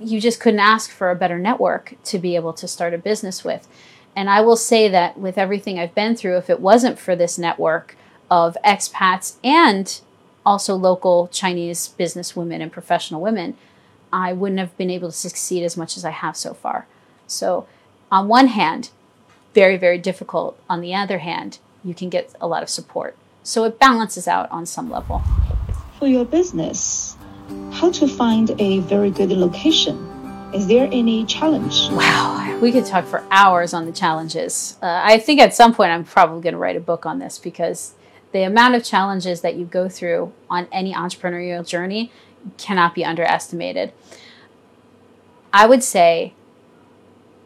you 0.00 0.20
just 0.20 0.38
couldn't 0.38 0.60
ask 0.60 0.92
for 0.92 1.10
a 1.10 1.16
better 1.16 1.40
network 1.40 1.94
to 2.04 2.20
be 2.20 2.36
able 2.36 2.52
to 2.52 2.68
start 2.68 2.94
a 2.94 2.98
business 2.98 3.42
with. 3.42 3.66
And 4.14 4.30
I 4.30 4.42
will 4.42 4.56
say 4.56 4.88
that 4.88 5.18
with 5.18 5.36
everything 5.36 5.80
I've 5.80 5.96
been 5.96 6.14
through, 6.14 6.36
if 6.36 6.48
it 6.48 6.60
wasn't 6.60 7.00
for 7.00 7.16
this 7.16 7.36
network, 7.36 7.96
of 8.30 8.56
expats 8.64 9.36
and 9.42 10.00
also 10.44 10.74
local 10.74 11.28
Chinese 11.28 11.88
business 11.88 12.34
women 12.34 12.60
and 12.60 12.72
professional 12.72 13.20
women, 13.20 13.56
I 14.12 14.32
wouldn't 14.32 14.58
have 14.58 14.76
been 14.76 14.90
able 14.90 15.08
to 15.08 15.16
succeed 15.16 15.64
as 15.64 15.76
much 15.76 15.96
as 15.96 16.04
I 16.04 16.10
have 16.10 16.36
so 16.36 16.54
far. 16.54 16.86
So, 17.26 17.66
on 18.10 18.28
one 18.28 18.48
hand, 18.48 18.90
very, 19.54 19.76
very 19.76 19.98
difficult. 19.98 20.58
On 20.68 20.80
the 20.80 20.94
other 20.94 21.18
hand, 21.18 21.58
you 21.84 21.94
can 21.94 22.08
get 22.08 22.34
a 22.40 22.48
lot 22.48 22.62
of 22.62 22.70
support. 22.70 23.16
So, 23.42 23.64
it 23.64 23.78
balances 23.78 24.26
out 24.26 24.50
on 24.50 24.64
some 24.64 24.90
level. 24.90 25.22
For 25.98 26.06
your 26.06 26.24
business, 26.24 27.16
how 27.72 27.90
to 27.92 28.08
find 28.08 28.50
a 28.58 28.78
very 28.80 29.10
good 29.10 29.30
location? 29.30 29.96
Is 30.54 30.66
there 30.66 30.88
any 30.90 31.26
challenge? 31.26 31.90
Wow, 31.90 32.58
we 32.62 32.72
could 32.72 32.86
talk 32.86 33.04
for 33.04 33.22
hours 33.30 33.74
on 33.74 33.84
the 33.84 33.92
challenges. 33.92 34.78
Uh, 34.80 35.00
I 35.04 35.18
think 35.18 35.40
at 35.40 35.54
some 35.54 35.74
point 35.74 35.90
I'm 35.90 36.04
probably 36.04 36.40
going 36.40 36.54
to 36.54 36.58
write 36.58 36.76
a 36.76 36.80
book 36.80 37.04
on 37.04 37.18
this 37.18 37.38
because 37.38 37.92
the 38.32 38.42
amount 38.42 38.74
of 38.74 38.84
challenges 38.84 39.40
that 39.40 39.56
you 39.56 39.64
go 39.64 39.88
through 39.88 40.32
on 40.50 40.68
any 40.70 40.92
entrepreneurial 40.92 41.66
journey 41.66 42.12
cannot 42.56 42.94
be 42.94 43.04
underestimated. 43.04 43.92
I 45.52 45.66
would 45.66 45.82
say 45.82 46.34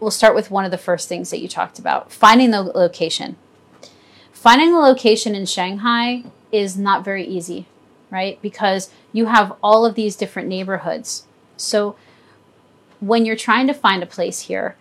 we'll 0.00 0.10
start 0.10 0.34
with 0.34 0.50
one 0.50 0.64
of 0.64 0.70
the 0.70 0.78
first 0.78 1.08
things 1.08 1.30
that 1.30 1.40
you 1.40 1.48
talked 1.48 1.78
about 1.78 2.12
finding 2.12 2.50
the 2.50 2.62
location. 2.62 3.36
Finding 4.32 4.72
the 4.72 4.80
location 4.80 5.34
in 5.36 5.46
Shanghai 5.46 6.24
is 6.50 6.76
not 6.76 7.04
very 7.04 7.24
easy, 7.24 7.66
right? 8.10 8.42
Because 8.42 8.90
you 9.12 9.26
have 9.26 9.54
all 9.62 9.86
of 9.86 9.94
these 9.94 10.16
different 10.16 10.48
neighborhoods. 10.48 11.26
So 11.56 11.94
when 12.98 13.24
you're 13.24 13.36
trying 13.36 13.68
to 13.68 13.74
find 13.74 14.02
a 14.02 14.06
place 14.06 14.40
here, 14.40 14.76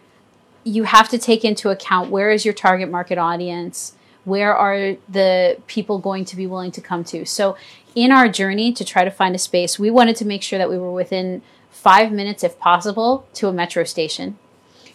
you 0.64 0.84
have 0.84 1.10
to 1.10 1.18
take 1.18 1.46
into 1.46 1.70
account 1.70 2.10
where 2.10 2.32
is 2.32 2.44
your 2.44 2.54
target 2.54 2.90
market 2.90 3.18
audience? 3.18 3.94
Where 4.24 4.56
are 4.56 4.96
the 5.10 5.58
people 5.68 5.98
going 5.98 6.26
to 6.26 6.36
be 6.36 6.46
willing 6.46 6.72
to 6.74 6.82
come 6.82 7.04
to? 7.06 7.26
So, 7.26 7.58
in 7.96 8.12
our 8.12 8.30
journey 8.30 8.72
to 8.74 8.86
try 8.86 9.04
to 9.04 9.12
find 9.12 9.36
a 9.36 9.40
space, 9.40 9.78
we 9.78 9.90
wanted 9.90 10.16
to 10.18 10.26
make 10.26 10.44
sure 10.44 10.60
that 10.60 10.70
we 10.70 10.78
were 10.78 10.92
within 10.92 11.42
five 11.70 12.12
minutes, 12.12 12.44
if 12.44 12.60
possible, 12.60 13.28
to 13.34 13.48
a 13.48 13.54
metro 13.54 13.84
station. 13.84 14.38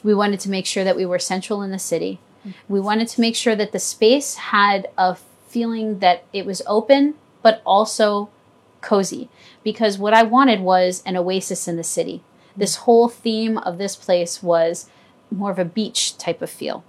We 0.02 0.14
wanted 0.14 0.40
to 0.40 0.50
make 0.50 0.66
sure 0.66 0.84
that 0.84 0.96
we 0.96 1.04
were 1.04 1.18
central 1.18 1.62
in 1.62 1.70
the 1.70 1.78
city. 1.78 2.20
We 2.68 2.80
wanted 2.80 3.08
to 3.08 3.20
make 3.20 3.34
sure 3.34 3.56
that 3.56 3.72
the 3.72 3.78
space 3.78 4.36
had 4.36 4.88
a 4.96 5.16
feeling 5.48 5.98
that 5.98 6.24
it 6.32 6.46
was 6.46 6.62
open, 6.66 7.14
but 7.42 7.60
also 7.66 8.30
cozy. 8.80 9.28
Because 9.64 9.98
what 9.98 10.14
I 10.14 10.22
wanted 10.22 10.60
was 10.60 11.02
an 11.04 11.16
oasis 11.16 11.66
in 11.66 11.76
the 11.76 11.84
city. 11.84 12.22
This 12.56 12.76
whole 12.76 13.08
theme 13.08 13.58
of 13.58 13.78
this 13.78 13.96
place 13.96 14.42
was 14.42 14.88
more 15.30 15.50
of 15.50 15.58
a 15.58 15.64
beach 15.64 16.16
type 16.18 16.40
of 16.40 16.50
feel. 16.50 16.84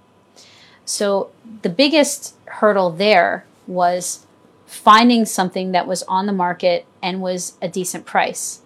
So 0.88 1.30
the 1.60 1.68
biggest 1.68 2.34
hurdle 2.46 2.90
there 2.90 3.44
was 3.66 4.26
finding 4.64 5.26
something 5.26 5.72
that 5.72 5.86
was 5.86 6.02
on 6.04 6.24
the 6.24 6.32
market 6.32 6.86
and 7.02 7.20
was 7.20 7.58
a 7.60 7.68
decent 7.68 8.06
price. 8.06 8.62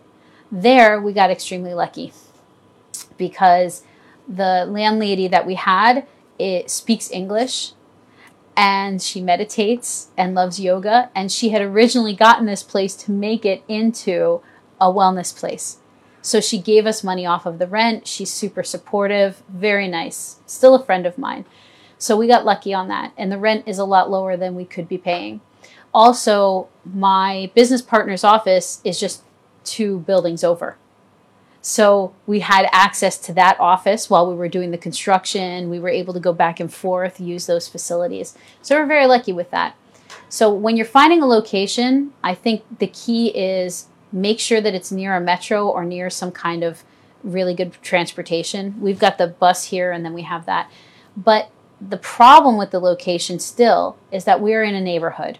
There, 0.50 1.00
we 1.00 1.12
got 1.12 1.32
extremely 1.32 1.74
lucky 1.74 2.12
because 3.18 3.82
the 4.28 4.64
landlady 4.68 5.26
that 5.26 5.44
we 5.44 5.56
had 5.56 6.06
it 6.38 6.70
speaks 6.70 7.10
English 7.10 7.72
and 8.56 9.02
she 9.02 9.20
meditates 9.20 10.10
and 10.16 10.32
loves 10.32 10.60
yoga 10.60 11.10
and 11.16 11.32
she 11.32 11.48
had 11.48 11.60
originally 11.60 12.14
gotten 12.14 12.46
this 12.46 12.62
place 12.62 12.94
to 12.94 13.10
make 13.10 13.44
it 13.44 13.64
into 13.66 14.40
a 14.80 14.86
wellness 14.86 15.36
place. 15.36 15.78
So 16.20 16.40
she 16.40 16.58
gave 16.58 16.86
us 16.86 17.02
money 17.02 17.26
off 17.26 17.46
of 17.46 17.58
the 17.58 17.66
rent. 17.66 18.06
She's 18.06 18.32
super 18.32 18.62
supportive, 18.62 19.42
very 19.48 19.88
nice, 19.88 20.36
still 20.46 20.76
a 20.76 20.84
friend 20.84 21.04
of 21.04 21.18
mine. 21.18 21.46
So 22.02 22.16
we 22.16 22.26
got 22.26 22.44
lucky 22.44 22.74
on 22.74 22.88
that. 22.88 23.12
And 23.16 23.30
the 23.30 23.38
rent 23.38 23.62
is 23.68 23.78
a 23.78 23.84
lot 23.84 24.10
lower 24.10 24.36
than 24.36 24.56
we 24.56 24.64
could 24.64 24.88
be 24.88 24.98
paying. 24.98 25.40
Also, 25.94 26.66
my 26.84 27.48
business 27.54 27.80
partner's 27.80 28.24
office 28.24 28.80
is 28.82 28.98
just 28.98 29.22
two 29.62 30.00
buildings 30.00 30.42
over. 30.42 30.76
So 31.60 32.12
we 32.26 32.40
had 32.40 32.66
access 32.72 33.18
to 33.18 33.32
that 33.34 33.56
office 33.60 34.10
while 34.10 34.28
we 34.28 34.34
were 34.34 34.48
doing 34.48 34.72
the 34.72 34.78
construction. 34.78 35.70
We 35.70 35.78
were 35.78 35.90
able 35.90 36.12
to 36.12 36.18
go 36.18 36.32
back 36.32 36.58
and 36.58 36.74
forth, 36.74 37.20
use 37.20 37.46
those 37.46 37.68
facilities. 37.68 38.36
So 38.62 38.76
we're 38.76 38.86
very 38.86 39.06
lucky 39.06 39.32
with 39.32 39.52
that. 39.52 39.76
So 40.28 40.52
when 40.52 40.76
you're 40.76 40.84
finding 40.86 41.22
a 41.22 41.26
location, 41.26 42.14
I 42.24 42.34
think 42.34 42.64
the 42.80 42.88
key 42.88 43.28
is 43.28 43.86
make 44.10 44.40
sure 44.40 44.60
that 44.60 44.74
it's 44.74 44.90
near 44.90 45.14
a 45.14 45.20
metro 45.20 45.68
or 45.68 45.84
near 45.84 46.10
some 46.10 46.32
kind 46.32 46.64
of 46.64 46.82
really 47.22 47.54
good 47.54 47.74
transportation. 47.80 48.80
We've 48.80 48.98
got 48.98 49.18
the 49.18 49.28
bus 49.28 49.66
here 49.66 49.92
and 49.92 50.04
then 50.04 50.14
we 50.14 50.22
have 50.22 50.46
that. 50.46 50.68
But 51.16 51.48
the 51.88 51.96
problem 51.96 52.56
with 52.56 52.70
the 52.70 52.80
location 52.80 53.38
still 53.38 53.96
is 54.10 54.24
that 54.24 54.40
we're 54.40 54.62
in 54.62 54.74
a 54.74 54.80
neighborhood. 54.80 55.38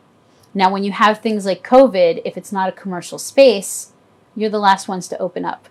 Now, 0.55 0.71
when 0.71 0.85
you 0.85 0.93
have 0.93 1.21
things 1.21 1.47
like 1.47 1.67
COVID, 1.67 2.23
if 2.25 2.37
it's 2.37 2.53
not 2.53 2.69
a 2.69 2.73
commercial 2.73 3.19
space, 3.19 3.93
you're 4.35 4.51
the 4.51 4.59
last 4.59 4.89
ones 4.89 5.09
to 5.09 5.19
open 5.19 5.45
up. 5.45 5.69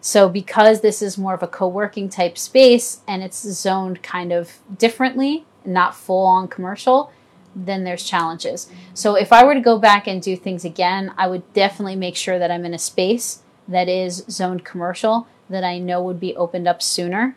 So, 0.00 0.28
because 0.28 0.80
this 0.80 1.02
is 1.02 1.18
more 1.18 1.34
of 1.34 1.42
a 1.42 1.48
co 1.48 1.66
working 1.66 2.08
type 2.08 2.38
space 2.38 3.00
and 3.08 3.22
it's 3.22 3.40
zoned 3.40 4.02
kind 4.02 4.32
of 4.32 4.58
differently, 4.78 5.44
not 5.64 5.96
full 5.96 6.26
on 6.26 6.48
commercial, 6.48 7.10
then 7.56 7.84
there's 7.84 8.04
challenges. 8.04 8.70
So 8.92 9.14
if 9.14 9.32
I 9.32 9.42
were 9.42 9.54
to 9.54 9.60
go 9.60 9.78
back 9.78 10.06
and 10.06 10.20
do 10.20 10.36
things 10.36 10.64
again, 10.64 11.12
I 11.16 11.26
would 11.26 11.50
definitely 11.54 11.96
make 11.96 12.14
sure 12.14 12.38
that 12.38 12.50
I'm 12.50 12.66
in 12.66 12.74
a 12.74 12.78
space 12.78 13.42
that 13.66 13.88
is 13.88 14.24
zoned 14.30 14.64
commercial 14.64 15.26
that 15.48 15.64
I 15.64 15.78
know 15.78 16.02
would 16.02 16.20
be 16.20 16.36
opened 16.36 16.68
up 16.68 16.82
sooner 16.82 17.36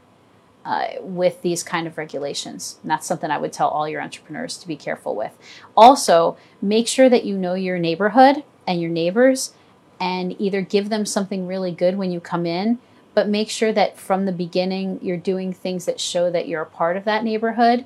uh, 0.70 0.88
with 1.02 1.42
these 1.42 1.64
kind 1.64 1.88
of 1.88 1.98
regulations. 1.98 2.78
And 2.84 2.92
that's 2.92 3.08
something 3.08 3.32
I 3.32 3.40
would 3.40 3.52
tell 3.52 3.70
all 3.70 3.90
your 3.90 4.04
entrepreneurs 4.04 4.56
to 4.60 4.68
be 4.68 4.76
careful 4.76 5.16
with. 5.16 5.36
Also, 5.76 6.38
make 6.62 6.88
sure 6.88 7.10
that 7.10 7.26
you 7.26 7.36
know 7.36 7.56
your 7.56 7.80
neighborhood 7.80 8.44
and 8.68 8.80
your 8.80 8.92
neighbors 8.92 9.54
and 10.00 10.40
either 10.40 10.62
give 10.62 10.90
them 10.90 11.08
something 11.08 11.48
really 11.48 11.72
good 11.72 11.98
when 11.98 12.12
you 12.12 12.20
come 12.20 12.46
in, 12.46 12.78
but 13.16 13.28
make 13.28 13.50
sure 13.50 13.74
that 13.74 13.98
from 13.98 14.28
the 14.28 14.32
beginning 14.32 15.00
you're 15.02 15.18
doing 15.18 15.52
things 15.54 15.86
that 15.86 16.00
show 16.00 16.30
that 16.30 16.48
you're 16.48 16.62
a 16.62 16.68
part 16.68 16.96
of 16.96 17.04
that 17.04 17.24
neighborhood 17.24 17.84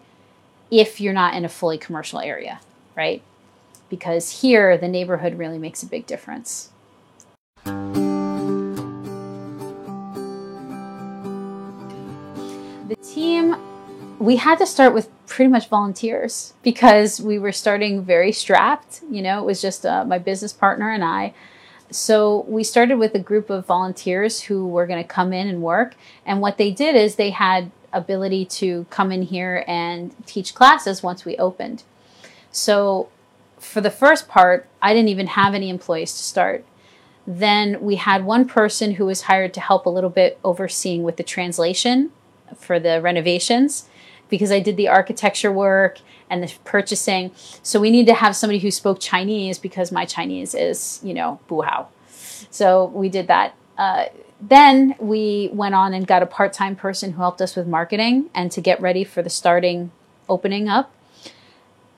if 0.70 1.00
you're 1.00 1.14
not 1.14 1.36
in 1.36 1.46
a 1.46 1.50
fully 1.50 1.78
commercial 1.78 2.20
area, 2.20 2.60
right? 2.98 3.22
Because 3.90 4.42
here, 4.42 4.78
the 4.78 4.90
neighborhood 4.90 5.38
really 5.38 5.58
makes 5.58 5.84
a 5.84 5.88
big 5.88 6.06
difference. 6.06 6.73
Team, 13.04 13.56
we 14.20 14.38
had 14.38 14.58
to 14.60 14.66
start 14.66 14.94
with 14.94 15.10
pretty 15.28 15.52
much 15.52 15.68
volunteers 15.68 16.54
because 16.64 17.20
we 17.20 17.38
were 17.38 17.52
starting 17.52 18.04
very 18.04 18.32
strapped. 18.32 19.02
You 19.10 19.22
know, 19.22 19.40
it 19.42 19.46
was 19.46 19.62
just 19.62 19.86
uh, 19.86 20.06
my 20.06 20.18
business 20.18 20.54
partner 20.54 20.90
and 20.92 21.04
I. 21.04 21.34
So 21.92 22.46
we 22.48 22.64
started 22.64 22.98
with 22.98 23.14
a 23.14 23.20
group 23.20 23.50
of 23.50 23.66
volunteers 23.66 24.42
who 24.42 24.68
were 24.68 24.88
going 24.88 25.02
to 25.02 25.08
come 25.08 25.34
in 25.34 25.48
and 25.48 25.62
work. 25.62 25.96
And 26.26 26.42
what 26.42 26.58
they 26.58 26.72
did 26.72 26.96
is 26.96 27.16
they 27.16 27.30
had 27.30 27.72
ability 27.92 28.46
to 28.46 28.86
come 28.90 29.12
in 29.12 29.22
here 29.24 29.64
and 29.68 30.16
teach 30.26 30.56
classes 30.56 31.04
once 31.04 31.26
we 31.26 31.38
opened. 31.38 31.84
So 32.52 33.10
for 33.60 33.82
the 33.82 33.92
first 33.92 34.28
part, 34.28 34.68
I 34.82 34.94
didn't 34.94 35.10
even 35.10 35.28
have 35.28 35.54
any 35.54 35.70
employees 35.70 36.14
to 36.14 36.24
start. 36.24 36.66
Then 37.26 37.82
we 37.82 37.96
had 37.98 38.26
one 38.26 38.48
person 38.48 38.96
who 38.96 39.06
was 39.06 39.24
hired 39.24 39.54
to 39.54 39.62
help 39.62 39.86
a 39.86 39.90
little 39.90 40.10
bit 40.10 40.40
overseeing 40.44 41.04
with 41.04 41.18
the 41.18 41.24
translation 41.24 42.12
for 42.56 42.80
the 42.80 43.02
renovations 43.02 43.88
because 44.30 44.52
I 44.52 44.60
did 44.60 44.78
the 44.78 44.88
architecture 44.88 45.52
work 45.52 46.00
and 46.30 46.42
the 46.42 46.54
purchasing. 46.64 47.32
So 47.62 47.80
we 47.80 47.92
need 47.92 48.08
to 48.08 48.14
have 48.14 48.36
somebody 48.36 48.60
who 48.60 48.72
spoke 48.72 49.00
Chinese 49.00 49.60
because 49.60 49.92
my 49.92 50.06
Chinese 50.06 50.56
is, 50.56 51.00
you 51.04 51.14
know, 51.14 51.40
buhao. 51.48 51.88
So 52.50 52.86
we 52.86 53.10
did 53.10 53.28
that. 53.28 53.56
Uh, 53.78 54.06
then 54.42 54.96
we 55.00 55.50
went 55.54 55.76
on 55.76 55.94
and 55.94 56.06
got 56.06 56.24
a 56.24 56.26
part 56.26 56.54
time 56.54 56.76
person 56.76 57.14
who 57.14 57.22
helped 57.22 57.42
us 57.42 57.56
with 57.56 57.68
marketing 57.68 58.30
and 58.34 58.52
to 58.52 58.62
get 58.62 58.82
ready 58.82 59.04
for 59.04 59.22
the 59.22 59.30
starting 59.30 59.92
opening 60.28 60.68
up. 60.68 60.92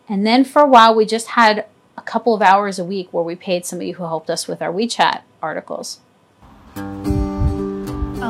And 0.08 0.28
then 0.28 0.44
for 0.44 0.62
a 0.62 0.68
while, 0.68 0.94
we 0.94 1.06
just 1.06 1.30
had 1.30 1.66
a 1.98 2.02
couple 2.02 2.36
of 2.36 2.42
hours 2.42 2.78
a 2.78 2.84
week 2.84 3.12
where 3.12 3.24
we 3.24 3.36
paid 3.36 3.66
somebody 3.66 3.92
who 3.92 4.04
helped 4.04 4.30
us 4.30 4.48
with 4.48 4.62
our 4.62 4.72
WeChat 4.72 5.22
articles. 5.42 6.00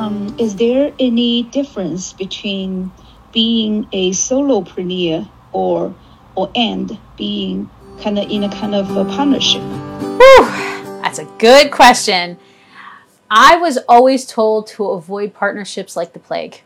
Um, 0.06 0.36
is 0.38 0.54
there 0.54 0.92
any 1.00 1.42
difference 1.42 2.12
between 2.12 2.92
being 3.32 3.88
a 3.90 4.12
solopreneur 4.12 5.28
or 5.52 5.96
or 6.36 6.50
and 6.54 6.96
being 7.16 7.68
kind 8.00 8.16
of 8.16 8.30
in 8.30 8.44
a 8.44 8.48
kind 8.48 8.76
of 8.76 8.96
a 8.96 9.04
partnership? 9.04 9.62
Whew, 9.62 10.46
that's 11.02 11.18
a 11.18 11.24
good 11.38 11.72
question. 11.72 12.38
I 13.28 13.56
was 13.56 13.78
always 13.88 14.26
told 14.26 14.68
to 14.68 14.84
avoid 14.90 15.34
partnerships 15.34 15.96
like 15.96 16.12
the 16.12 16.20
plague, 16.20 16.60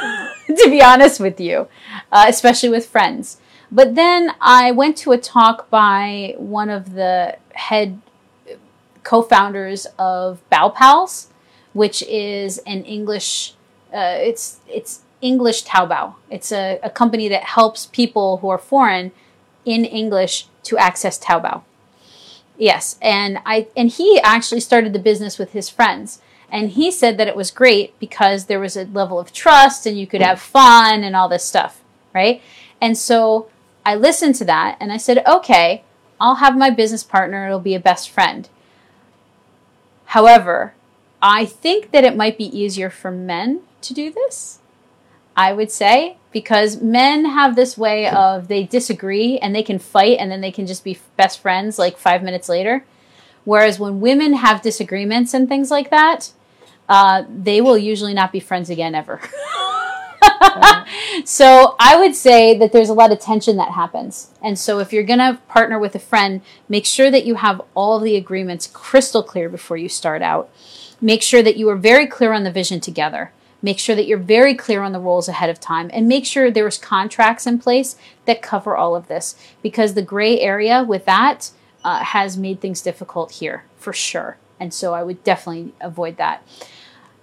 to 0.46 0.70
be 0.70 0.80
honest 0.80 1.20
with 1.20 1.38
you, 1.38 1.68
uh, 2.10 2.24
especially 2.28 2.70
with 2.70 2.86
friends. 2.86 3.38
But 3.70 3.94
then 3.94 4.34
I 4.40 4.70
went 4.70 4.96
to 4.98 5.12
a 5.12 5.18
talk 5.18 5.68
by 5.68 6.34
one 6.38 6.70
of 6.70 6.94
the 6.94 7.36
head 7.52 8.00
co 9.02 9.20
founders 9.20 9.86
of 9.98 10.40
Baopals, 10.50 11.26
which 11.76 12.02
is 12.04 12.56
an 12.66 12.82
English, 12.84 13.52
uh, 13.92 14.16
it's, 14.18 14.60
it's 14.66 15.02
English 15.20 15.64
Taobao. 15.64 16.14
It's 16.30 16.50
a, 16.50 16.80
a 16.82 16.88
company 16.88 17.28
that 17.28 17.44
helps 17.44 17.84
people 17.84 18.38
who 18.38 18.48
are 18.48 18.56
foreign 18.56 19.12
in 19.66 19.84
English 19.84 20.46
to 20.62 20.78
access 20.78 21.18
Taobao. 21.18 21.62
Yes, 22.56 22.96
and 23.02 23.40
I 23.44 23.66
and 23.76 23.90
he 23.90 24.18
actually 24.24 24.60
started 24.60 24.94
the 24.94 24.98
business 24.98 25.38
with 25.38 25.52
his 25.52 25.68
friends. 25.68 26.22
And 26.50 26.70
he 26.70 26.90
said 26.90 27.18
that 27.18 27.28
it 27.28 27.36
was 27.36 27.50
great 27.50 27.98
because 27.98 28.46
there 28.46 28.60
was 28.60 28.76
a 28.76 28.84
level 28.84 29.18
of 29.18 29.32
trust 29.32 29.84
and 29.84 29.98
you 29.98 30.06
could 30.06 30.22
have 30.22 30.40
fun 30.40 31.02
and 31.02 31.14
all 31.14 31.28
this 31.28 31.44
stuff, 31.44 31.82
right? 32.14 32.40
And 32.80 32.96
so 32.96 33.48
I 33.84 33.96
listened 33.96 34.36
to 34.36 34.44
that 34.46 34.78
and 34.80 34.90
I 34.92 34.96
said, 34.96 35.26
"Okay, 35.26 35.82
I'll 36.18 36.36
have 36.36 36.56
my 36.56 36.70
business 36.70 37.04
partner, 37.04 37.44
it'll 37.44 37.58
be 37.60 37.74
a 37.74 37.80
best 37.90 38.08
friend." 38.08 38.48
However, 40.06 40.72
I 41.28 41.44
think 41.44 41.90
that 41.90 42.04
it 42.04 42.16
might 42.16 42.38
be 42.38 42.56
easier 42.56 42.88
for 42.88 43.10
men 43.10 43.62
to 43.80 43.92
do 43.92 44.12
this. 44.12 44.60
I 45.36 45.52
would 45.52 45.72
say 45.72 46.18
because 46.30 46.80
men 46.80 47.24
have 47.24 47.56
this 47.56 47.76
way 47.76 48.08
of 48.08 48.46
they 48.46 48.62
disagree 48.62 49.36
and 49.40 49.52
they 49.52 49.64
can 49.64 49.80
fight 49.80 50.18
and 50.20 50.30
then 50.30 50.40
they 50.40 50.52
can 50.52 50.68
just 50.68 50.84
be 50.84 51.00
best 51.16 51.40
friends 51.40 51.80
like 51.80 51.98
5 51.98 52.22
minutes 52.22 52.48
later. 52.48 52.84
Whereas 53.42 53.80
when 53.80 54.00
women 54.00 54.34
have 54.34 54.62
disagreements 54.62 55.34
and 55.34 55.48
things 55.48 55.68
like 55.68 55.90
that, 55.90 56.30
uh, 56.88 57.24
they 57.28 57.60
will 57.60 57.76
usually 57.76 58.14
not 58.14 58.30
be 58.30 58.38
friends 58.38 58.70
again 58.70 58.94
ever. 58.94 59.20
so 61.24 61.74
I 61.80 61.96
would 61.98 62.14
say 62.14 62.56
that 62.56 62.70
there's 62.70 62.88
a 62.88 62.94
lot 62.94 63.10
of 63.10 63.18
tension 63.18 63.56
that 63.56 63.72
happens. 63.72 64.30
And 64.40 64.56
so 64.56 64.78
if 64.78 64.92
you're 64.92 65.02
going 65.02 65.18
to 65.18 65.40
partner 65.48 65.80
with 65.80 65.96
a 65.96 66.00
friend, 66.00 66.42
make 66.68 66.86
sure 66.86 67.10
that 67.10 67.26
you 67.26 67.34
have 67.34 67.60
all 67.74 67.98
the 67.98 68.14
agreements 68.14 68.68
crystal 68.72 69.24
clear 69.24 69.48
before 69.48 69.76
you 69.76 69.88
start 69.88 70.22
out. 70.22 70.50
Make 71.00 71.22
sure 71.22 71.42
that 71.42 71.56
you 71.56 71.68
are 71.68 71.76
very 71.76 72.06
clear 72.06 72.32
on 72.32 72.44
the 72.44 72.50
vision 72.50 72.80
together. 72.80 73.32
Make 73.62 73.78
sure 73.78 73.96
that 73.96 74.06
you're 74.06 74.18
very 74.18 74.54
clear 74.54 74.82
on 74.82 74.92
the 74.92 75.00
roles 75.00 75.28
ahead 75.28 75.50
of 75.50 75.60
time 75.60 75.90
and 75.92 76.06
make 76.08 76.24
sure 76.24 76.50
there's 76.50 76.78
contracts 76.78 77.46
in 77.46 77.58
place 77.58 77.96
that 78.24 78.42
cover 78.42 78.76
all 78.76 78.94
of 78.94 79.08
this 79.08 79.34
because 79.62 79.94
the 79.94 80.02
gray 80.02 80.38
area 80.40 80.84
with 80.84 81.04
that 81.06 81.50
uh, 81.82 82.02
has 82.02 82.36
made 82.36 82.60
things 82.60 82.82
difficult 82.82 83.32
here 83.32 83.64
for 83.76 83.92
sure. 83.92 84.36
And 84.60 84.72
so 84.72 84.94
I 84.94 85.02
would 85.02 85.22
definitely 85.24 85.72
avoid 85.80 86.16
that. 86.16 86.46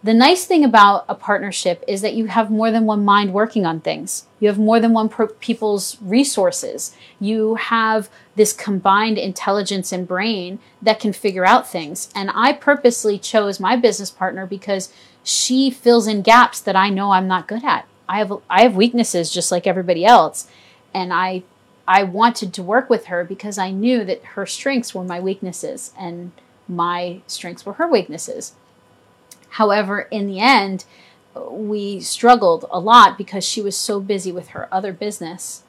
The 0.03 0.13
nice 0.13 0.45
thing 0.45 0.65
about 0.65 1.05
a 1.07 1.15
partnership 1.15 1.81
is 1.87 2.01
that 2.01 2.13
you 2.13 2.25
have 2.25 2.51
more 2.51 2.71
than 2.71 2.85
one 2.85 3.05
mind 3.05 3.33
working 3.33 3.65
on 3.65 3.79
things. 3.79 4.25
You 4.41 4.49
have 4.49 4.59
more 4.59 4.81
than 4.81 4.91
one 4.91 5.07
per- 5.07 5.27
people's 5.27 5.97
resources. 6.01 6.93
You 7.21 7.55
have 7.55 8.09
this 8.35 8.51
combined 8.51 9.17
intelligence 9.17 9.93
and 9.93 10.05
brain 10.05 10.59
that 10.81 10.99
can 10.99 11.13
figure 11.13 11.45
out 11.45 11.69
things. 11.69 12.09
And 12.13 12.29
I 12.35 12.51
purposely 12.51 13.17
chose 13.17 13.61
my 13.61 13.77
business 13.77 14.11
partner 14.11 14.45
because 14.45 14.91
she 15.23 15.71
fills 15.71 16.05
in 16.05 16.21
gaps 16.21 16.59
that 16.59 16.75
I 16.75 16.89
know 16.89 17.11
I'm 17.11 17.27
not 17.27 17.47
good 17.47 17.63
at. 17.63 17.87
I 18.09 18.17
have 18.17 18.33
I 18.49 18.63
have 18.63 18.75
weaknesses 18.75 19.31
just 19.31 19.53
like 19.53 19.65
everybody 19.65 20.05
else, 20.05 20.47
and 20.93 21.13
I 21.13 21.43
I 21.87 22.03
wanted 22.03 22.53
to 22.55 22.61
work 22.61 22.89
with 22.89 23.05
her 23.05 23.23
because 23.23 23.57
I 23.57 23.71
knew 23.71 24.03
that 24.03 24.23
her 24.35 24.45
strengths 24.45 24.93
were 24.93 25.05
my 25.05 25.21
weaknesses 25.21 25.93
and 25.97 26.33
my 26.67 27.21
strengths 27.27 27.65
were 27.65 27.73
her 27.73 27.87
weaknesses. 27.87 28.53
However, 29.53 30.07
in 30.09 30.25
the 30.25 30.39
end, 30.39 30.85
we 31.35 31.99
struggled 31.99 32.65
a 32.71 32.79
lot 32.79 33.19
because 33.19 33.43
she 33.43 33.61
was 33.61 33.77
so 33.77 33.99
busy 33.99 34.31
with 34.31 34.49
her 34.49 34.67
other 34.71 34.91
business 34.91 35.63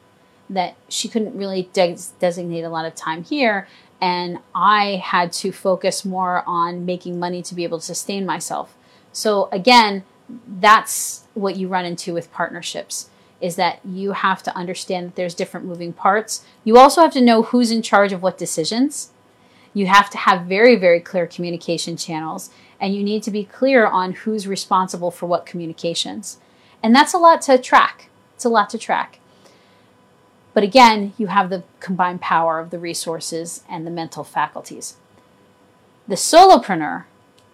that 0.49 0.75
she 0.89 1.07
couldn't 1.07 1.37
really 1.37 1.69
de- 1.75 1.99
designate 2.19 2.63
a 2.63 2.71
lot 2.71 2.87
of 2.87 2.95
time 2.95 3.25
here. 3.25 3.69
And 4.01 4.39
I 4.55 5.03
had 5.05 5.33
to 5.35 5.53
focus 5.53 6.03
more 6.03 6.43
on 6.47 6.87
making 6.87 7.19
money 7.19 7.43
to 7.43 7.55
be 7.55 7.65
able 7.65 7.79
to 7.79 7.85
sustain 7.85 8.25
myself. 8.25 8.75
So, 9.13 9.51
again, 9.53 10.05
that's 10.49 11.27
what 11.35 11.57
you 11.57 11.69
run 11.69 11.85
into 11.85 12.15
with 12.15 12.33
partnerships 12.33 13.11
is 13.41 13.57
that 13.57 13.81
you 13.85 14.13
have 14.13 14.43
to 14.45 14.57
understand 14.57 15.09
that 15.09 15.15
there's 15.17 15.35
different 15.35 15.67
moving 15.67 15.93
parts. 15.93 16.43
You 16.65 16.79
also 16.79 17.03
have 17.03 17.13
to 17.13 17.21
know 17.21 17.43
who's 17.43 17.71
in 17.71 17.83
charge 17.83 18.15
of 18.15 18.23
what 18.23 18.39
decisions. 18.39 19.11
You 19.75 19.87
have 19.87 20.09
to 20.11 20.19
have 20.19 20.47
very, 20.47 20.77
very 20.77 21.01
clear 21.01 21.27
communication 21.27 21.99
channels 21.99 22.49
and 22.85 22.95
you 22.95 23.03
need 23.03 23.23
to 23.23 23.31
be 23.31 23.45
clear 23.45 23.87
on 23.87 24.13
who's 24.13 24.47
responsible 24.47 25.11
for 25.11 25.25
what 25.25 25.47
communications. 25.47 26.37
And 26.83 26.95
that's 26.95 27.15
a 27.15 27.19
lot 27.19 27.41
to 27.43 27.57
track. 27.57 28.11
It's 28.35 28.45
a 28.45 28.51
lot 28.51 28.69
to 28.71 28.79
track. 28.79 29.21
But 30.53 30.65
again, 30.65 31.15
you 31.17 31.29
have 31.29 31.49
the 31.49 31.65
combined 31.81 32.21
power 32.21 32.61
of 32.61 32.69
the 32.69 32.79
resources 32.79 33.65
and 33.71 33.87
the 33.87 33.91
mental 33.91 34.23
faculties. 34.23 34.97
The 36.07 36.15
solopreneur, 36.15 37.05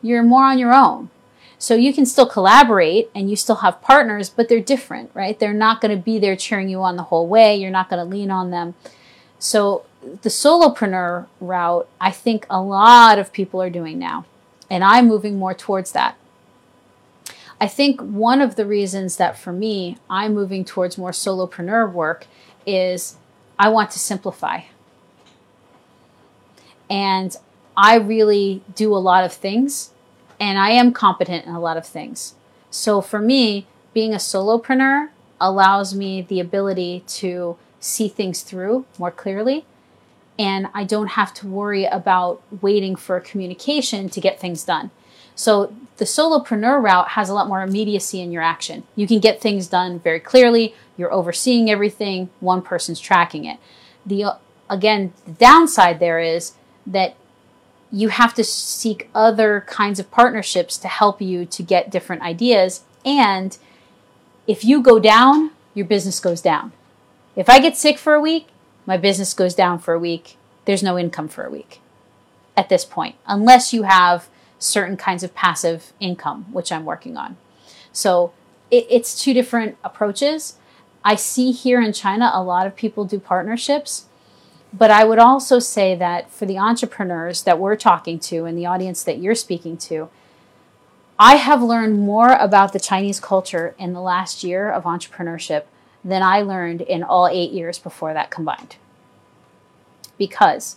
you're 0.03 0.25
more 0.25 0.47
on 0.47 0.59
your 0.59 0.75
own. 0.75 1.11
So 1.59 1.77
you 1.77 1.95
can 1.95 2.07
still 2.07 2.27
collaborate 2.27 3.09
and 3.15 3.31
you 3.31 3.37
still 3.37 3.57
have 3.57 3.81
partners, 3.81 4.31
but 4.31 4.49
they're 4.49 4.59
different, 4.59 5.13
right? 5.15 5.39
They're 5.39 5.53
not 5.53 5.81
going 5.81 5.97
to 5.97 6.03
be 6.03 6.19
there 6.19 6.35
cheering 6.35 6.69
you 6.69 6.83
on 6.83 6.97
the 6.97 7.05
whole 7.05 7.29
way. 7.29 7.55
You're 7.55 7.71
not 7.71 7.89
going 7.89 8.05
to 8.05 8.17
lean 8.17 8.33
on 8.33 8.51
them. 8.51 8.75
So 9.39 9.85
the 10.03 10.29
solopreneur 10.29 11.29
route, 11.41 11.89
I 12.01 12.11
think 12.11 12.47
a 12.51 12.61
lot 12.61 13.21
of 13.21 13.33
people 13.33 13.63
are 13.63 13.71
doing 13.71 13.97
now. 13.97 14.25
And 14.71 14.85
I'm 14.85 15.09
moving 15.09 15.39
more 15.39 15.53
towards 15.53 15.93
that. 15.93 16.17
I 17.61 17.67
think 17.67 18.01
one 18.01 18.41
of 18.41 18.57
the 18.57 18.65
reasons 18.65 19.17
that 19.17 19.37
for 19.37 19.53
me, 19.53 19.99
I'm 20.09 20.33
moving 20.33 20.65
towards 20.65 20.97
more 20.97 21.11
solopreneur 21.11 21.93
work 21.93 22.27
is 22.65 23.19
I 23.59 23.69
want 23.69 23.91
to 23.91 23.99
simplify. 23.99 24.63
And 26.89 27.37
I 27.77 27.97
really 27.97 28.63
do 28.75 28.95
a 28.95 28.99
lot 28.99 29.25
of 29.25 29.33
things 29.33 29.91
and 30.41 30.59
I 30.59 30.71
am 30.71 30.93
competent 30.93 31.45
in 31.45 31.55
a 31.55 31.61
lot 31.61 31.77
of 31.77 31.87
things. 31.87 32.35
So 32.71 33.03
for 33.03 33.19
me, 33.19 33.67
being 33.93 34.15
a 34.15 34.19
solopreneur 34.19 35.11
allows 35.41 35.95
me 35.95 36.23
the 36.23 36.41
ability 36.41 37.05
to 37.07 37.59
see 37.79 38.09
things 38.09 38.43
through 38.43 38.87
more 38.99 39.11
clearly 39.11 39.65
and 40.41 40.69
I 40.73 40.85
don't 40.85 41.09
have 41.09 41.35
to 41.35 41.47
worry 41.47 41.85
about 41.85 42.43
waiting 42.63 42.97
for 42.97 43.21
communication 43.21 44.09
to 44.09 44.23
get 44.23 44.41
things 44.41 44.65
done. 44.65 44.91
So 45.35 45.75
the 45.99 46.07
solopreneur 46.07 46.83
route 46.83 47.09
has 47.09 47.29
a 47.29 47.35
lot 47.35 47.47
more 47.47 47.63
immediacy 47.63 48.23
in 48.23 48.33
your 48.33 48.43
action. 48.43 48.85
You 48.97 49.07
can 49.07 49.21
get 49.21 49.43
things 49.43 49.67
done 49.67 50.01
very 50.01 50.19
clearly. 50.19 50.75
You're 50.97 51.13
overseeing 51.13 51.71
everything. 51.71 52.31
One 52.41 52.63
person's 52.63 53.01
tracking 53.01 53.45
it. 53.45 53.59
The 54.07 54.39
again, 54.71 55.13
the 55.27 55.33
downside 55.33 56.01
there 56.01 56.21
is 56.21 56.53
that 56.87 57.17
you 57.93 58.09
have 58.09 58.33
to 58.35 58.45
seek 58.45 59.11
other 59.15 59.65
kinds 59.67 60.01
of 60.01 60.11
partnerships 60.11 60.79
to 60.79 60.89
help 60.89 61.21
you 61.21 61.45
to 61.45 61.63
get 61.63 61.91
different 61.91 62.23
ideas. 62.23 62.83
And 63.05 63.59
if 64.47 64.65
you 64.65 64.81
go 64.81 64.99
down, 64.99 65.51
your 65.75 65.85
business 65.85 66.19
goes 66.19 66.41
down. 66.41 66.73
If 67.37 67.51
I 67.51 67.61
get 67.61 67.77
sick 67.77 67.99
for 67.99 68.15
a 68.15 68.21
week, 68.23 68.47
my 68.87 68.97
business 68.97 69.35
goes 69.35 69.55
down 69.55 69.79
for 69.79 69.95
a 69.95 69.99
week, 69.99 70.37
there's 70.65 70.83
no 70.83 70.99
income 70.99 71.29
for 71.29 71.45
a 71.45 71.51
week 71.51 71.81
at 72.57 72.69
this 72.69 72.85
point, 72.85 73.17
unless 73.27 73.73
you 73.73 73.85
have 73.85 74.29
certain 74.59 74.97
kinds 74.97 75.23
of 75.23 75.35
passive 75.35 75.93
income, 76.01 76.47
which 76.53 76.71
I'm 76.71 76.85
working 76.85 77.17
on. 77.17 77.37
So 77.93 78.33
it, 78.71 78.87
it's 78.91 79.21
two 79.21 79.33
different 79.33 79.77
approaches. 79.83 80.57
I 81.05 81.15
see 81.15 81.53
here 81.53 81.81
in 81.81 81.93
China 81.93 82.31
a 82.33 82.43
lot 82.43 82.67
of 82.67 82.77
people 82.77 83.05
do 83.05 83.19
partnerships, 83.19 84.07
but 84.73 84.91
I 84.91 85.05
would 85.05 85.19
also 85.19 85.59
say 85.59 85.95
that 85.97 86.31
for 86.31 86.47
the 86.47 86.59
entrepreneurs 86.59 87.43
that 87.45 87.59
we're 87.59 87.77
talking 87.77 88.19
to 88.21 88.45
and 88.45 88.57
the 88.57 88.67
audience 88.67 89.03
that 89.05 89.19
you're 89.19 89.35
speaking 89.35 89.77
to, 89.79 90.09
I 91.19 91.37
have 91.37 91.63
learned 91.63 92.01
more 92.01 92.33
about 92.35 92.73
the 92.73 92.81
Chinese 92.81 93.21
culture 93.21 93.75
in 93.79 93.93
the 93.93 94.01
last 94.01 94.45
year 94.45 94.71
of 94.71 94.85
entrepreneurship 94.85 95.65
than 96.05 96.23
I 96.23 96.43
learned 96.43 96.81
in 96.81 97.03
all 97.03 97.29
eight 97.29 97.53
years 97.53 97.79
before 97.79 98.15
that 98.15 98.31
combined. 98.31 98.77
Because 100.19 100.77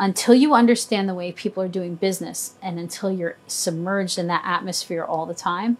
until 0.00 0.34
you 0.34 0.54
understand 0.54 1.08
the 1.08 1.14
way 1.14 1.32
people 1.32 1.62
are 1.62 1.68
doing 1.68 1.96
business 1.96 2.54
and 2.62 2.78
until 2.78 3.10
you're 3.10 3.36
submerged 3.46 4.18
in 4.18 4.26
that 4.28 4.42
atmosphere 4.44 5.04
all 5.04 5.26
the 5.26 5.34
time, 5.34 5.76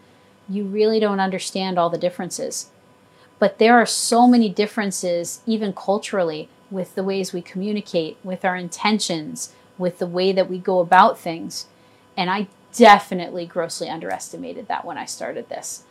you 0.49 0.65
really 0.65 0.99
don't 0.99 1.21
understand 1.21 1.79
all 1.79 1.91
the 1.91 1.99
differences. 1.99 2.71
But 3.39 3.59
there 3.59 3.77
are 3.77 3.87
so 3.87 4.27
many 4.27 4.49
differences, 4.49 5.41
even 5.47 5.73
culturally, 5.73 6.49
with 6.71 6.95
the 6.95 7.05
ways 7.05 7.33
we 7.33 7.41
communicate, 7.41 8.17
with 8.25 8.45
our 8.45 8.57
intentions, 8.57 9.53
with 9.77 9.99
the 9.99 10.07
way 10.07 10.33
that 10.33 10.51
we 10.51 10.59
go 10.59 10.81
about 10.81 11.19
things. 11.19 11.67
And 12.17 12.29
I 12.29 12.49
definitely 12.75 13.47
grossly 13.47 13.89
underestimated 13.89 14.69
that 14.69 14.85
when 14.85 14.99
I 14.99 15.05
started 15.05 15.49
this. 15.49 15.85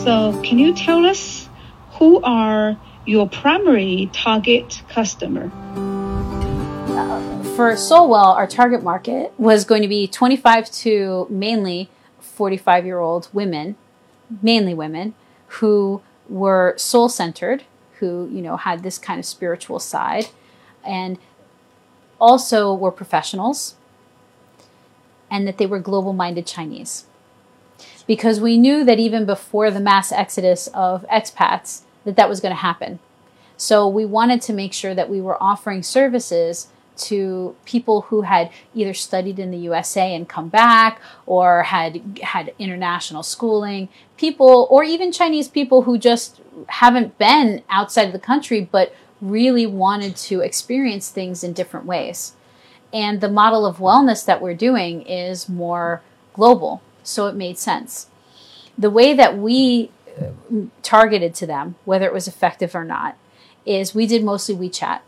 So, 0.00 0.32
can 0.42 0.58
you 0.58 0.74
tell 0.74 1.06
us 1.06 1.48
who 1.92 2.20
are 2.22 2.76
your 3.06 3.28
primary 3.28 4.10
target 4.12 4.82
customer? 4.88 5.48
For 7.54 7.74
Soulwell, 7.74 8.34
our 8.34 8.48
target 8.48 8.82
market 8.82 9.32
was 9.38 9.64
going 9.64 9.82
to 9.82 9.88
be 9.88 10.08
25 10.08 10.72
to 10.72 11.28
mainly 11.30 11.88
45 12.18 12.84
year 12.84 12.98
old 12.98 13.28
women, 13.32 13.76
mainly 14.40 14.74
women, 14.74 15.14
who 15.46 16.02
were 16.28 16.74
soul 16.76 17.08
centered, 17.08 17.62
who 18.00 18.28
you 18.32 18.42
know 18.42 18.56
had 18.56 18.82
this 18.82 18.98
kind 18.98 19.20
of 19.20 19.24
spiritual 19.24 19.78
side, 19.78 20.30
and 20.84 21.16
also 22.18 22.74
were 22.74 22.90
professionals, 22.90 23.76
and 25.30 25.46
that 25.46 25.58
they 25.58 25.66
were 25.66 25.78
global 25.78 26.12
minded 26.12 26.44
Chinese 26.44 27.04
because 28.06 28.40
we 28.40 28.58
knew 28.58 28.84
that 28.84 28.98
even 28.98 29.24
before 29.24 29.70
the 29.70 29.80
mass 29.80 30.12
exodus 30.12 30.68
of 30.68 31.06
expats 31.08 31.82
that 32.04 32.16
that 32.16 32.28
was 32.28 32.40
going 32.40 32.54
to 32.54 32.60
happen. 32.60 32.98
So 33.56 33.86
we 33.86 34.04
wanted 34.04 34.42
to 34.42 34.52
make 34.52 34.72
sure 34.72 34.94
that 34.94 35.08
we 35.08 35.20
were 35.20 35.40
offering 35.42 35.82
services 35.82 36.68
to 36.96 37.56
people 37.64 38.02
who 38.02 38.22
had 38.22 38.50
either 38.74 38.92
studied 38.92 39.38
in 39.38 39.50
the 39.50 39.58
USA 39.58 40.14
and 40.14 40.28
come 40.28 40.48
back 40.48 41.00
or 41.26 41.62
had 41.62 42.18
had 42.22 42.52
international 42.58 43.22
schooling, 43.22 43.88
people 44.16 44.66
or 44.70 44.84
even 44.84 45.12
Chinese 45.12 45.48
people 45.48 45.82
who 45.82 45.96
just 45.96 46.40
haven't 46.68 47.16
been 47.18 47.62
outside 47.70 48.06
of 48.06 48.12
the 48.12 48.18
country 48.18 48.60
but 48.60 48.94
really 49.20 49.66
wanted 49.66 50.16
to 50.16 50.40
experience 50.40 51.08
things 51.08 51.42
in 51.44 51.52
different 51.52 51.86
ways. 51.86 52.34
And 52.92 53.20
the 53.20 53.30
model 53.30 53.64
of 53.64 53.78
wellness 53.78 54.24
that 54.26 54.42
we're 54.42 54.54
doing 54.54 55.02
is 55.02 55.48
more 55.48 56.02
global. 56.34 56.82
So 57.02 57.26
it 57.26 57.34
made 57.34 57.58
sense. 57.58 58.06
The 58.78 58.90
way 58.90 59.14
that 59.14 59.36
we 59.36 59.90
uh, 60.20 60.30
targeted 60.82 61.34
to 61.36 61.46
them, 61.46 61.76
whether 61.84 62.06
it 62.06 62.12
was 62.12 62.28
effective 62.28 62.74
or 62.74 62.84
not, 62.84 63.16
is 63.64 63.94
we 63.94 64.06
did 64.06 64.24
mostly 64.24 64.54
WeChat 64.54 65.00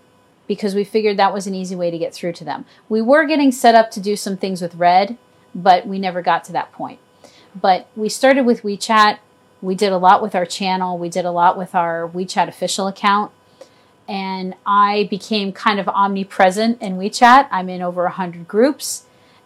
because 0.46 0.74
we 0.74 0.84
figured 0.84 1.16
that 1.16 1.32
was 1.32 1.46
an 1.46 1.54
easy 1.54 1.74
way 1.74 1.90
to 1.90 1.98
get 1.98 2.14
through 2.14 2.32
to 2.34 2.44
them. 2.44 2.64
We 2.88 3.00
were 3.00 3.24
getting 3.24 3.50
set 3.50 3.74
up 3.74 3.90
to 3.92 4.00
do 4.00 4.16
some 4.16 4.36
things 4.36 4.60
with 4.60 4.74
Red, 4.74 5.16
but 5.54 5.86
we 5.86 5.98
never 5.98 6.22
got 6.22 6.44
to 6.44 6.52
that 6.52 6.72
point. 6.72 7.00
But 7.58 7.88
we 7.96 8.08
started 8.08 8.44
with 8.44 8.62
WeChat. 8.62 9.18
We 9.62 9.74
did 9.74 9.92
a 9.92 9.98
lot 9.98 10.20
with 10.20 10.34
our 10.34 10.44
channel. 10.44 10.98
We 10.98 11.08
did 11.08 11.24
a 11.24 11.30
lot 11.30 11.56
with 11.56 11.74
our 11.74 12.08
WeChat 12.08 12.48
official 12.48 12.86
account. 12.86 13.32
And 14.06 14.54
I 14.66 15.06
became 15.10 15.52
kind 15.52 15.80
of 15.80 15.88
omnipresent 15.88 16.82
in 16.82 16.98
WeChat. 16.98 17.48
I'm 17.50 17.70
in 17.70 17.80
over 17.80 18.02
100 18.02 18.46
groups. 18.46 19.03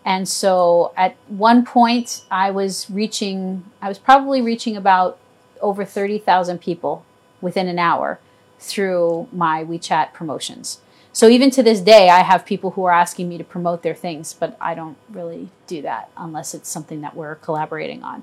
And 0.09 0.27
so 0.27 0.95
at 0.97 1.17
one 1.27 1.67
point, 1.67 2.25
I 2.31 2.51
was 2.51 2.91
reaching, 2.91 3.65
I 3.83 3.89
was 3.89 3.99
probably 3.99 4.41
reaching 4.41 4.75
about 4.75 5.19
over 5.61 5.85
30,000 5.85 6.63
people 6.63 7.05
within 7.43 7.69
an 7.69 7.79
hour 7.79 8.19
through 8.59 9.29
my 9.33 9.63
WeChat 9.63 10.15
promotions. 10.15 10.81
So 11.13 11.29
even 11.29 11.51
to 11.51 11.63
this 11.63 11.83
day, 11.83 12.09
I 12.09 12.21
have 12.21 12.47
people 12.47 12.71
who 12.71 12.85
are 12.85 12.93
asking 12.93 13.29
me 13.29 13.37
to 13.37 13.45
promote 13.45 13.83
their 13.83 13.95
things, 13.95 14.33
but 14.33 14.57
I 14.63 14.75
don't 14.75 14.97
really 15.11 15.51
do 15.67 15.83
that 15.83 16.11
unless 16.17 16.55
it's 16.55 16.71
something 16.71 17.03
that 17.03 17.15
we're 17.15 17.35
collaborating 17.35 18.03
on. 18.03 18.23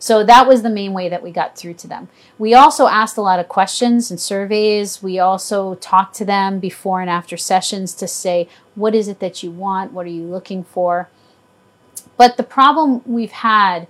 So 0.00 0.24
that 0.24 0.48
was 0.48 0.62
the 0.62 0.70
main 0.70 0.92
way 0.92 1.08
that 1.08 1.22
we 1.22 1.30
got 1.30 1.56
through 1.56 1.74
to 1.74 1.86
them. 1.86 2.08
We 2.38 2.54
also 2.54 2.88
asked 2.88 3.16
a 3.16 3.22
lot 3.22 3.38
of 3.38 3.48
questions 3.48 4.10
and 4.10 4.18
surveys. 4.18 5.00
We 5.02 5.20
also 5.20 5.76
talked 5.76 6.16
to 6.16 6.24
them 6.24 6.58
before 6.58 7.00
and 7.00 7.10
after 7.10 7.36
sessions 7.36 7.94
to 7.94 8.08
say, 8.08 8.48
what 8.74 8.94
is 8.96 9.06
it 9.06 9.20
that 9.20 9.42
you 9.42 9.52
want? 9.52 9.92
What 9.92 10.06
are 10.06 10.10
you 10.10 10.24
looking 10.24 10.64
for? 10.64 11.08
But 12.16 12.36
the 12.36 12.42
problem 12.42 13.02
we've 13.04 13.30
had 13.30 13.86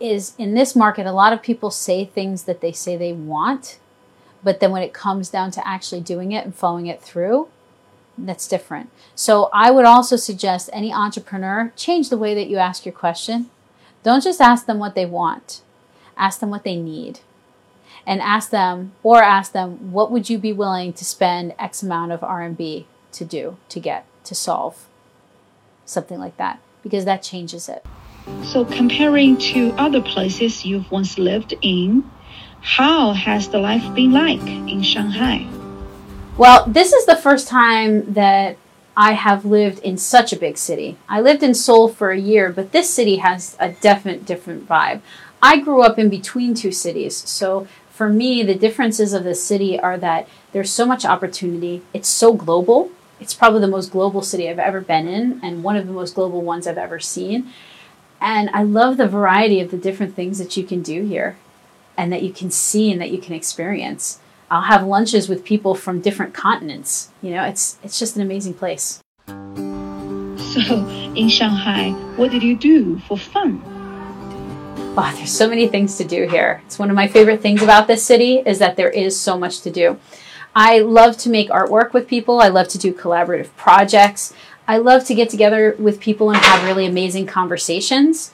is 0.00 0.34
in 0.38 0.54
this 0.54 0.74
market, 0.74 1.06
a 1.06 1.12
lot 1.12 1.32
of 1.32 1.42
people 1.42 1.70
say 1.70 2.04
things 2.04 2.44
that 2.44 2.60
they 2.60 2.72
say 2.72 2.96
they 2.96 3.12
want 3.12 3.78
but 4.44 4.60
then 4.60 4.70
when 4.70 4.82
it 4.82 4.92
comes 4.92 5.30
down 5.30 5.50
to 5.52 5.66
actually 5.66 6.02
doing 6.02 6.30
it 6.30 6.44
and 6.44 6.54
following 6.54 6.86
it 6.86 7.00
through, 7.00 7.48
that's 8.16 8.46
different. 8.46 8.90
So 9.14 9.48
I 9.52 9.70
would 9.70 9.86
also 9.86 10.16
suggest 10.16 10.68
any 10.72 10.92
entrepreneur 10.92 11.72
change 11.74 12.10
the 12.10 12.18
way 12.18 12.34
that 12.34 12.48
you 12.48 12.58
ask 12.58 12.84
your 12.84 12.92
question. 12.92 13.50
Don't 14.04 14.22
just 14.22 14.40
ask 14.40 14.66
them 14.66 14.78
what 14.78 14.94
they 14.94 15.06
want. 15.06 15.62
Ask 16.16 16.38
them 16.38 16.50
what 16.50 16.62
they 16.62 16.76
need. 16.76 17.20
And 18.06 18.20
ask 18.20 18.50
them 18.50 18.92
or 19.02 19.22
ask 19.22 19.52
them 19.52 19.90
what 19.90 20.12
would 20.12 20.30
you 20.30 20.38
be 20.38 20.52
willing 20.52 20.92
to 20.92 21.04
spend 21.04 21.54
X 21.58 21.82
amount 21.82 22.12
of 22.12 22.20
RMB 22.20 22.84
to 23.12 23.24
do, 23.24 23.56
to 23.70 23.80
get, 23.80 24.06
to 24.24 24.34
solve. 24.34 24.86
Something 25.86 26.20
like 26.20 26.36
that 26.36 26.60
because 26.82 27.06
that 27.06 27.22
changes 27.22 27.68
it. 27.68 27.84
So 28.44 28.64
comparing 28.64 29.36
to 29.38 29.72
other 29.78 30.00
places 30.00 30.64
you've 30.64 30.90
once 30.90 31.18
lived 31.18 31.54
in, 31.62 32.08
how 32.60 33.12
has 33.12 33.48
the 33.48 33.58
life 33.58 33.94
been 33.94 34.12
like 34.12 34.40
in 34.40 34.82
Shanghai? 34.82 35.46
Well, 36.36 36.66
this 36.66 36.92
is 36.92 37.06
the 37.06 37.16
first 37.16 37.48
time 37.48 38.12
that 38.14 38.56
I 38.96 39.12
have 39.12 39.44
lived 39.44 39.80
in 39.80 39.98
such 39.98 40.32
a 40.32 40.38
big 40.38 40.56
city. 40.56 40.96
I 41.08 41.20
lived 41.20 41.42
in 41.42 41.54
Seoul 41.54 41.88
for 41.88 42.10
a 42.10 42.18
year, 42.18 42.52
but 42.52 42.72
this 42.72 42.88
city 42.88 43.16
has 43.16 43.56
a 43.58 43.72
definite 43.72 44.24
different 44.24 44.68
vibe. 44.68 45.00
I 45.42 45.58
grew 45.58 45.82
up 45.82 45.98
in 45.98 46.08
between 46.08 46.54
two 46.54 46.72
cities, 46.72 47.16
so 47.16 47.66
for 47.90 48.08
me, 48.08 48.42
the 48.42 48.54
differences 48.54 49.12
of 49.12 49.24
the 49.24 49.34
city 49.34 49.78
are 49.78 49.98
that 49.98 50.28
there's 50.52 50.70
so 50.70 50.86
much 50.86 51.04
opportunity. 51.04 51.82
It's 51.92 52.08
so 52.08 52.32
global. 52.32 52.90
It's 53.20 53.34
probably 53.34 53.60
the 53.60 53.68
most 53.68 53.92
global 53.92 54.22
city 54.22 54.48
I've 54.48 54.58
ever 54.58 54.80
been 54.80 55.06
in, 55.06 55.40
and 55.42 55.62
one 55.62 55.76
of 55.76 55.86
the 55.86 55.92
most 55.92 56.14
global 56.14 56.42
ones 56.42 56.66
I've 56.66 56.78
ever 56.78 56.98
seen. 56.98 57.52
And 58.20 58.48
I 58.52 58.62
love 58.62 58.96
the 58.96 59.06
variety 59.06 59.60
of 59.60 59.70
the 59.70 59.76
different 59.76 60.14
things 60.14 60.38
that 60.38 60.56
you 60.56 60.64
can 60.64 60.82
do 60.82 61.04
here 61.04 61.36
and 61.96 62.12
that 62.12 62.22
you 62.22 62.32
can 62.32 62.50
see 62.50 62.90
and 62.90 63.00
that 63.00 63.10
you 63.10 63.18
can 63.18 63.34
experience. 63.34 64.18
I'll 64.50 64.62
have 64.62 64.84
lunches 64.86 65.28
with 65.28 65.44
people 65.44 65.74
from 65.74 66.00
different 66.00 66.34
continents. 66.34 67.10
You 67.22 67.30
know, 67.32 67.44
it's 67.44 67.78
it's 67.82 67.98
just 67.98 68.16
an 68.16 68.22
amazing 68.22 68.54
place. 68.54 69.00
So, 69.26 70.86
in 71.16 71.28
Shanghai, 71.28 71.90
what 72.16 72.30
did 72.30 72.42
you 72.42 72.56
do 72.56 72.98
for 73.00 73.16
fun? 73.16 73.62
Oh, 74.96 75.12
there's 75.16 75.36
so 75.36 75.48
many 75.48 75.66
things 75.66 75.96
to 75.98 76.04
do 76.04 76.28
here. 76.28 76.62
It's 76.66 76.78
one 76.78 76.90
of 76.90 76.94
my 76.94 77.08
favorite 77.08 77.40
things 77.40 77.62
about 77.62 77.88
this 77.88 78.04
city 78.04 78.36
is 78.46 78.60
that 78.60 78.76
there 78.76 78.90
is 78.90 79.18
so 79.18 79.36
much 79.36 79.62
to 79.62 79.70
do. 79.70 79.98
I 80.54 80.78
love 80.80 81.16
to 81.18 81.30
make 81.30 81.48
artwork 81.48 81.92
with 81.92 82.06
people. 82.06 82.40
I 82.40 82.48
love 82.48 82.68
to 82.68 82.78
do 82.78 82.94
collaborative 82.94 83.48
projects. 83.56 84.32
I 84.68 84.76
love 84.76 85.04
to 85.06 85.14
get 85.14 85.30
together 85.30 85.74
with 85.78 85.98
people 85.98 86.30
and 86.30 86.38
have 86.38 86.64
really 86.64 86.86
amazing 86.86 87.26
conversations. 87.26 88.32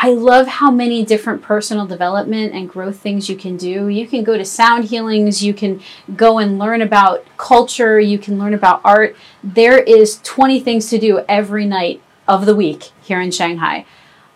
I 0.00 0.12
love 0.12 0.46
how 0.46 0.70
many 0.70 1.04
different 1.04 1.42
personal 1.42 1.84
development 1.84 2.54
and 2.54 2.68
growth 2.68 3.00
things 3.00 3.28
you 3.28 3.34
can 3.34 3.56
do. 3.56 3.88
You 3.88 4.06
can 4.06 4.22
go 4.22 4.38
to 4.38 4.44
sound 4.44 4.84
healings, 4.84 5.42
you 5.42 5.52
can 5.52 5.80
go 6.14 6.38
and 6.38 6.56
learn 6.56 6.82
about 6.82 7.26
culture, 7.36 7.98
you 7.98 8.16
can 8.16 8.38
learn 8.38 8.54
about 8.54 8.80
art. 8.84 9.16
There 9.42 9.76
is 9.76 10.20
20 10.22 10.60
things 10.60 10.88
to 10.90 10.98
do 10.98 11.24
every 11.28 11.66
night 11.66 12.00
of 12.28 12.46
the 12.46 12.54
week 12.54 12.92
here 13.02 13.20
in 13.20 13.32
Shanghai. 13.32 13.86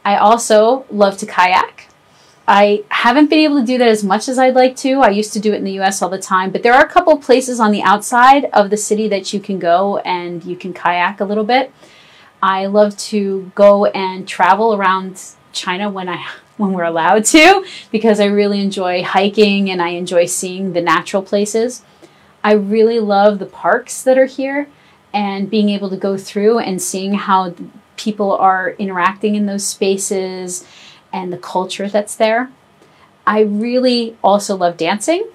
I 0.05 0.17
also 0.17 0.85
love 0.91 1.17
to 1.19 1.27
kayak. 1.27 1.87
I 2.49 2.83
haven't 2.89 3.31
been 3.31 3.39
able 3.39 3.61
to 3.61 3.67
do 3.67 3.79
that 3.79 3.87
as 3.87 4.03
much 4.03 4.29
as 4.29 4.41
I'd 4.41 4.57
like 4.57 4.75
to. 4.79 4.95
I 4.95 5.11
used 5.11 5.33
to 5.35 5.39
do 5.39 5.53
it 5.53 5.59
in 5.59 5.65
the 5.65 5.79
US 5.79 6.03
all 6.03 6.09
the 6.09 6.19
time, 6.19 6.51
but 6.51 6.65
there 6.65 6.75
are 6.75 6.85
a 6.85 6.89
couple 6.89 7.17
places 7.19 7.61
on 7.61 7.71
the 7.71 7.85
outside 7.85 8.47
of 8.47 8.71
the 8.71 8.77
city 8.77 9.07
that 9.07 9.33
you 9.33 9.39
can 9.39 9.61
go 9.61 9.99
and 9.99 10.43
you 10.43 10.57
can 10.57 10.75
kayak 10.75 11.21
a 11.21 11.25
little 11.25 11.45
bit. 11.45 11.73
I 12.43 12.67
love 12.67 12.97
to 13.13 13.53
go 13.55 13.87
and 13.87 14.27
travel 14.27 14.75
around 14.75 15.23
China 15.53 15.91
when 15.91 16.09
I 16.09 16.27
when 16.57 16.73
we're 16.73 16.85
allowed 16.85 17.25
to 17.25 17.65
because 17.91 18.21
I 18.21 18.27
really 18.27 18.61
enjoy 18.61 19.03
hiking 19.03 19.71
and 19.71 19.81
I 19.81 19.91
enjoy 19.91 20.27
seeing 20.27 20.73
the 20.73 20.83
natural 20.83 21.23
places. 21.23 21.83
I 22.45 22.53
really 22.53 23.01
love 23.01 23.39
the 23.39 23.47
parks 23.47 24.03
that 24.03 24.19
are 24.19 24.27
here 24.27 24.69
and 25.13 25.51
being 25.51 25.69
able 25.69 25.91
to 25.91 25.97
go 25.97 26.17
through 26.17 26.59
and 26.59 26.81
seeing 26.81 27.15
how 27.15 27.55
people 27.97 28.33
are 28.33 28.71
interacting 28.73 29.35
in 29.35 29.47
those 29.47 29.67
spaces 29.67 30.67
and 31.13 31.33
the 31.33 31.39
culture 31.39 31.89
that's 31.89 32.17
there. 32.17 32.51
I 33.27 33.41
really 33.41 34.17
also 34.23 34.57
love 34.57 34.77
dancing. 34.77 35.27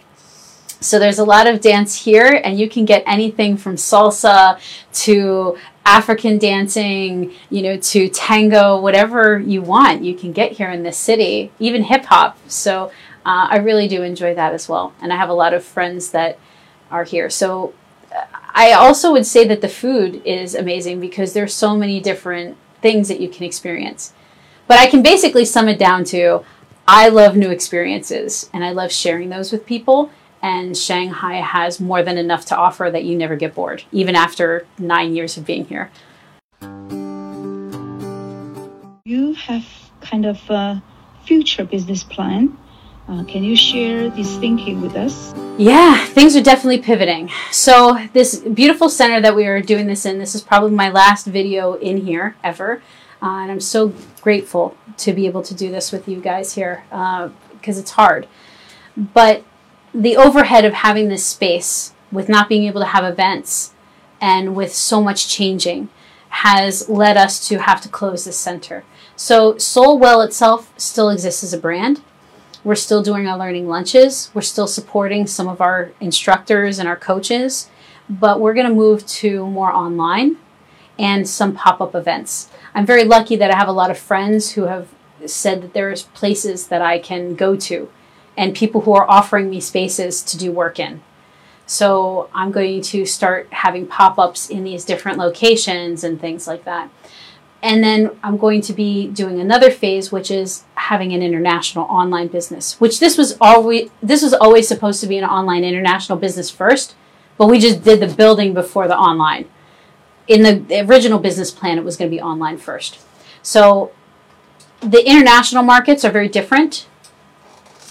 So 0.80 1.00
there's 1.00 1.20
a 1.20 1.26
lot 1.26 1.48
of 1.48 1.62
dance 1.62 2.04
here, 2.04 2.42
and 2.44 2.60
you 2.60 2.70
can 2.70 2.86
get 2.86 3.04
anything 3.06 3.58
from 3.58 3.76
salsa 3.76 4.60
to 5.06 5.58
African 5.86 6.38
dancing, 6.38 7.34
you 7.50 7.62
know, 7.62 7.78
to 7.78 8.10
tango, 8.10 8.80
whatever 8.80 9.40
you 9.40 9.62
want, 9.62 10.04
you 10.04 10.14
can 10.14 10.34
get 10.34 10.52
here 10.52 10.70
in 10.70 10.84
this 10.84 10.98
city, 10.98 11.52
even 11.60 11.84
hip 11.84 12.06
hop. 12.06 12.38
So 12.48 12.92
uh, 13.26 13.48
I 13.50 13.58
really 13.58 13.88
do 13.88 14.04
enjoy 14.04 14.36
that 14.36 14.54
as 14.54 14.68
well. 14.68 14.94
And 15.02 15.14
I 15.14 15.16
have 15.16 15.30
a 15.30 15.34
lot 15.34 15.54
of 15.54 15.64
friends 15.64 16.12
that 16.12 16.38
are 16.92 17.06
here. 17.06 17.30
So 17.30 17.74
uh, 18.14 18.26
I 18.54 18.74
also 18.74 19.12
would 19.14 19.26
say 19.26 19.48
that 19.48 19.62
the 19.62 19.70
food 19.70 20.22
is 20.26 20.56
amazing 20.56 21.00
because 21.00 21.34
there's 21.34 21.54
so 21.54 21.76
many 21.76 22.00
different 22.02 22.58
things 22.82 23.08
that 23.08 23.22
you 23.22 23.30
can 23.30 23.46
experience. 23.46 24.14
But 24.68 24.80
I 24.80 24.88
can 24.88 25.02
basically 25.02 25.46
sum 25.46 25.70
it 25.70 25.80
down 25.80 26.04
to 26.06 26.44
I 26.86 27.10
love 27.10 27.36
new 27.36 27.50
experiences 27.50 28.50
and 28.54 28.64
I 28.64 28.72
love 28.72 28.92
sharing 28.92 29.30
those 29.30 29.52
with 29.52 29.66
people 29.66 30.12
and 30.42 30.78
Shanghai 30.78 31.36
has 31.36 31.80
more 31.80 32.04
than 32.04 32.18
enough 32.18 32.46
to 32.46 32.56
offer 32.56 32.90
that 32.92 33.04
you 33.04 33.18
never 33.18 33.36
get 33.36 33.56
bored, 33.56 33.84
even 33.92 34.16
after 34.16 34.66
nine 34.78 35.16
years 35.16 35.38
of 35.38 35.46
being 35.46 35.66
here. 35.66 35.92
You 39.06 39.34
have 39.34 39.66
kind 40.02 40.26
of 40.26 40.38
a 40.50 40.84
future 41.26 41.64
business 41.64 42.04
plan. 42.04 42.58
Uh, 43.08 43.24
can 43.24 43.44
you 43.44 43.56
share 43.56 44.10
this 44.10 44.36
thinking 44.38 44.82
with 44.82 44.96
us? 44.96 45.34
Yeah, 45.58 45.98
things 46.08 46.36
are 46.36 46.44
definitely 46.44 46.80
pivoting. 46.80 47.30
So, 47.52 47.98
this 48.12 48.40
beautiful 48.40 48.90
center 48.90 49.22
that 49.22 49.34
we 49.34 49.48
are 49.48 49.62
doing 49.62 49.88
this 49.88 50.06
in, 50.06 50.20
this 50.20 50.36
is 50.36 50.42
probably 50.42 50.72
my 50.72 50.90
last 50.90 51.26
video 51.26 51.76
in 51.76 51.98
here 51.98 52.36
ever. 52.44 52.82
Uh, 53.22 53.42
and 53.42 53.52
I'm 53.52 53.62
so 53.62 53.94
grateful 54.22 54.78
to 54.98 55.14
be 55.14 55.26
able 55.26 55.42
to 55.44 55.56
do 55.56 55.72
this 55.72 55.92
with 55.92 56.08
you 56.08 56.20
guys 56.20 56.54
here 56.54 56.84
because 56.90 57.78
uh, 57.78 57.82
it's 57.82 57.92
hard. 57.92 58.28
But 58.96 59.44
the 59.94 60.18
overhead 60.18 60.66
of 60.66 60.74
having 60.74 61.10
this 61.10 61.26
space 61.26 61.94
with 62.12 62.30
not 62.30 62.50
being 62.50 62.64
able 62.64 62.82
to 62.82 62.88
have 62.88 63.04
events 63.04 63.74
and 64.22 64.56
with 64.56 64.74
so 64.74 65.02
much 65.02 65.28
changing 65.28 65.90
has 66.30 66.90
led 66.90 67.18
us 67.18 67.48
to 67.48 67.60
have 67.60 67.82
to 67.82 67.90
close 67.90 68.26
this 68.26 68.38
center. 68.38 68.84
So 69.16 69.54
Soulwell 69.54 70.26
itself 70.26 70.74
still 70.78 71.10
exists 71.10 71.44
as 71.44 71.54
a 71.54 71.58
brand. 71.58 72.02
We're 72.64 72.76
still 72.76 73.02
doing 73.02 73.28
our 73.28 73.38
learning 73.38 73.68
lunches. 73.68 74.30
We're 74.34 74.42
still 74.42 74.68
supporting 74.68 75.26
some 75.26 75.48
of 75.48 75.62
our 75.62 75.92
instructors 76.00 76.80
and 76.80 76.88
our 76.88 76.98
coaches, 76.98 77.70
but 78.10 78.40
we're 78.40 78.54
going 78.54 78.68
to 78.68 78.74
move 78.74 79.06
to 79.08 79.48
more 79.48 79.72
online 79.72 80.38
and 81.00 81.28
some 81.28 81.54
pop-up 81.54 81.96
events. 81.96 82.50
I'm 82.74 82.86
very 82.86 83.04
lucky 83.04 83.36
that 83.38 83.52
I 83.52 83.58
have 83.58 83.68
a 83.68 83.74
lot 83.74 83.92
of 83.92 83.98
friends 83.98 84.52
who 84.52 84.64
have 84.64 84.90
said 85.26 85.62
that 85.62 85.74
there's 85.74 86.04
places 86.04 86.68
that 86.68 86.82
I 86.82 87.00
can 87.00 87.36
go 87.36 87.56
to 87.56 87.90
and 88.38 88.56
people 88.56 88.82
who 88.82 88.94
are 88.94 89.10
offering 89.10 89.50
me 89.50 89.60
spaces 89.60 90.22
to 90.22 90.38
do 90.38 90.52
work 90.52 90.80
in. 90.80 91.02
So 91.66 92.30
I'm 92.34 92.52
going 92.52 92.82
to 92.84 93.06
start 93.06 93.52
having 93.52 93.88
pop 93.88 94.18
ups 94.18 94.50
in 94.50 94.64
these 94.64 94.86
different 94.86 95.18
locations 95.18 96.04
and 96.04 96.22
things 96.22 96.48
like 96.48 96.64
that. 96.64 96.90
And 97.62 97.84
then 97.84 98.12
I'm 98.24 98.38
going 98.38 98.62
to 98.62 98.74
be 98.74 99.08
doing 99.08 99.42
another 99.42 99.72
phase, 99.72 100.12
which 100.12 100.30
is 100.30 100.64
having 100.76 101.12
an 101.12 101.24
international 101.24 101.86
online 101.86 102.28
business. 102.28 102.80
Which 102.80 103.00
this 103.00 103.18
was 103.18 103.36
always 103.42 103.90
this 104.02 104.22
was 104.22 104.34
always 104.34 104.68
supposed 104.68 105.02
to 105.02 105.08
be 105.08 105.18
an 105.18 105.26
online 105.26 105.64
international 105.64 106.20
business 106.20 106.52
first, 106.52 106.96
but 107.38 107.48
we 107.48 107.60
just 107.60 107.84
did 107.84 108.00
the 108.00 108.08
building 108.08 108.54
before 108.54 108.88
the 108.88 108.98
online. 108.98 109.50
In 110.28 110.44
the 110.44 110.82
original 110.88 111.20
business 111.20 111.52
plan, 111.52 111.78
it 111.78 111.84
was 111.84 111.98
going 111.98 112.12
to 112.12 112.16
be 112.16 112.22
online 112.22 112.58
first. 112.58 113.00
So 113.42 113.92
the 114.80 115.04
international 115.06 115.64
markets 115.64 116.06
are 116.06 116.12
very 116.12 116.30
different 116.30 116.88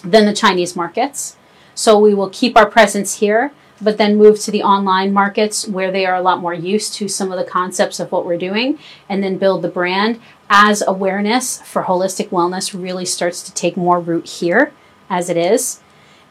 than 0.06 0.26
the 0.26 0.32
Chinese 0.32 0.76
markets. 0.76 1.36
So 1.74 1.98
we 1.98 2.14
will 2.14 2.30
keep 2.30 2.56
our 2.56 2.70
presence 2.70 3.18
here, 3.18 3.52
but 3.80 3.98
then 3.98 4.16
move 4.16 4.40
to 4.40 4.50
the 4.50 4.62
online 4.62 5.12
markets 5.12 5.68
where 5.68 5.90
they 5.90 6.06
are 6.06 6.14
a 6.14 6.22
lot 6.22 6.40
more 6.40 6.54
used 6.54 6.94
to 6.94 7.08
some 7.08 7.30
of 7.30 7.38
the 7.38 7.44
concepts 7.44 8.00
of 8.00 8.10
what 8.10 8.24
we're 8.24 8.38
doing 8.38 8.78
and 9.08 9.22
then 9.22 9.36
build 9.36 9.62
the 9.62 9.68
brand 9.68 10.20
as 10.48 10.82
awareness 10.86 11.60
for 11.62 11.82
holistic 11.82 12.28
wellness 12.28 12.72
really 12.72 13.04
starts 13.04 13.42
to 13.42 13.52
take 13.52 13.76
more 13.76 14.00
root 14.00 14.26
here 14.26 14.72
as 15.10 15.28
it 15.28 15.36
is 15.36 15.80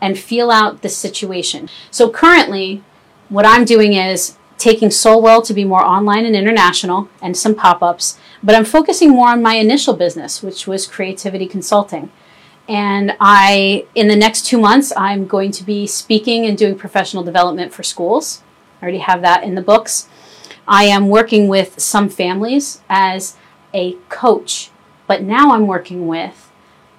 and 0.02 0.18
feel 0.18 0.50
out 0.50 0.82
the 0.82 0.90
situation. 0.90 1.70
So 1.92 2.10
currently 2.10 2.84
what 3.30 3.46
I'm 3.46 3.66
doing 3.66 3.94
is 3.94 4.38
taking 4.58 4.90
Soulwell 4.90 5.46
to 5.46 5.54
be 5.54 5.66
more 5.66 5.84
online 5.84 6.26
and 6.26 6.36
international 6.36 7.10
and 7.22 7.36
some 7.36 7.56
pop-ups, 7.56 8.18
but 8.42 8.56
I'm 8.56 8.66
focusing 8.66 9.10
more 9.10 9.30
on 9.30 9.42
my 9.42 9.56
initial 9.56 9.94
business, 9.94 10.42
which 10.42 10.66
was 10.66 10.88
creativity 10.88 11.46
consulting. 11.46 12.12
And 12.68 13.16
I, 13.20 13.86
in 13.94 14.08
the 14.08 14.16
next 14.16 14.46
two 14.46 14.60
months, 14.60 14.92
I'm 14.98 15.28
going 15.28 15.52
to 15.52 15.64
be 15.64 15.86
speaking 15.86 16.46
and 16.46 16.58
doing 16.58 16.76
professional 16.76 17.24
development 17.24 17.74
for 17.74 17.84
schools. 17.84 18.42
I 18.82 18.84
already 18.84 19.00
have 19.00 19.22
that 19.22 19.44
in 19.44 19.56
the 19.56 19.62
books. 19.62 20.08
I 20.68 20.86
am 20.86 21.10
working 21.10 21.48
with 21.48 21.80
some 21.80 22.10
families 22.10 22.82
as 22.90 23.38
a 23.74 23.94
coach, 24.10 24.72
but 25.06 25.22
now 25.22 25.52
I'm 25.52 25.68
working 25.68 26.08
with 26.08 26.52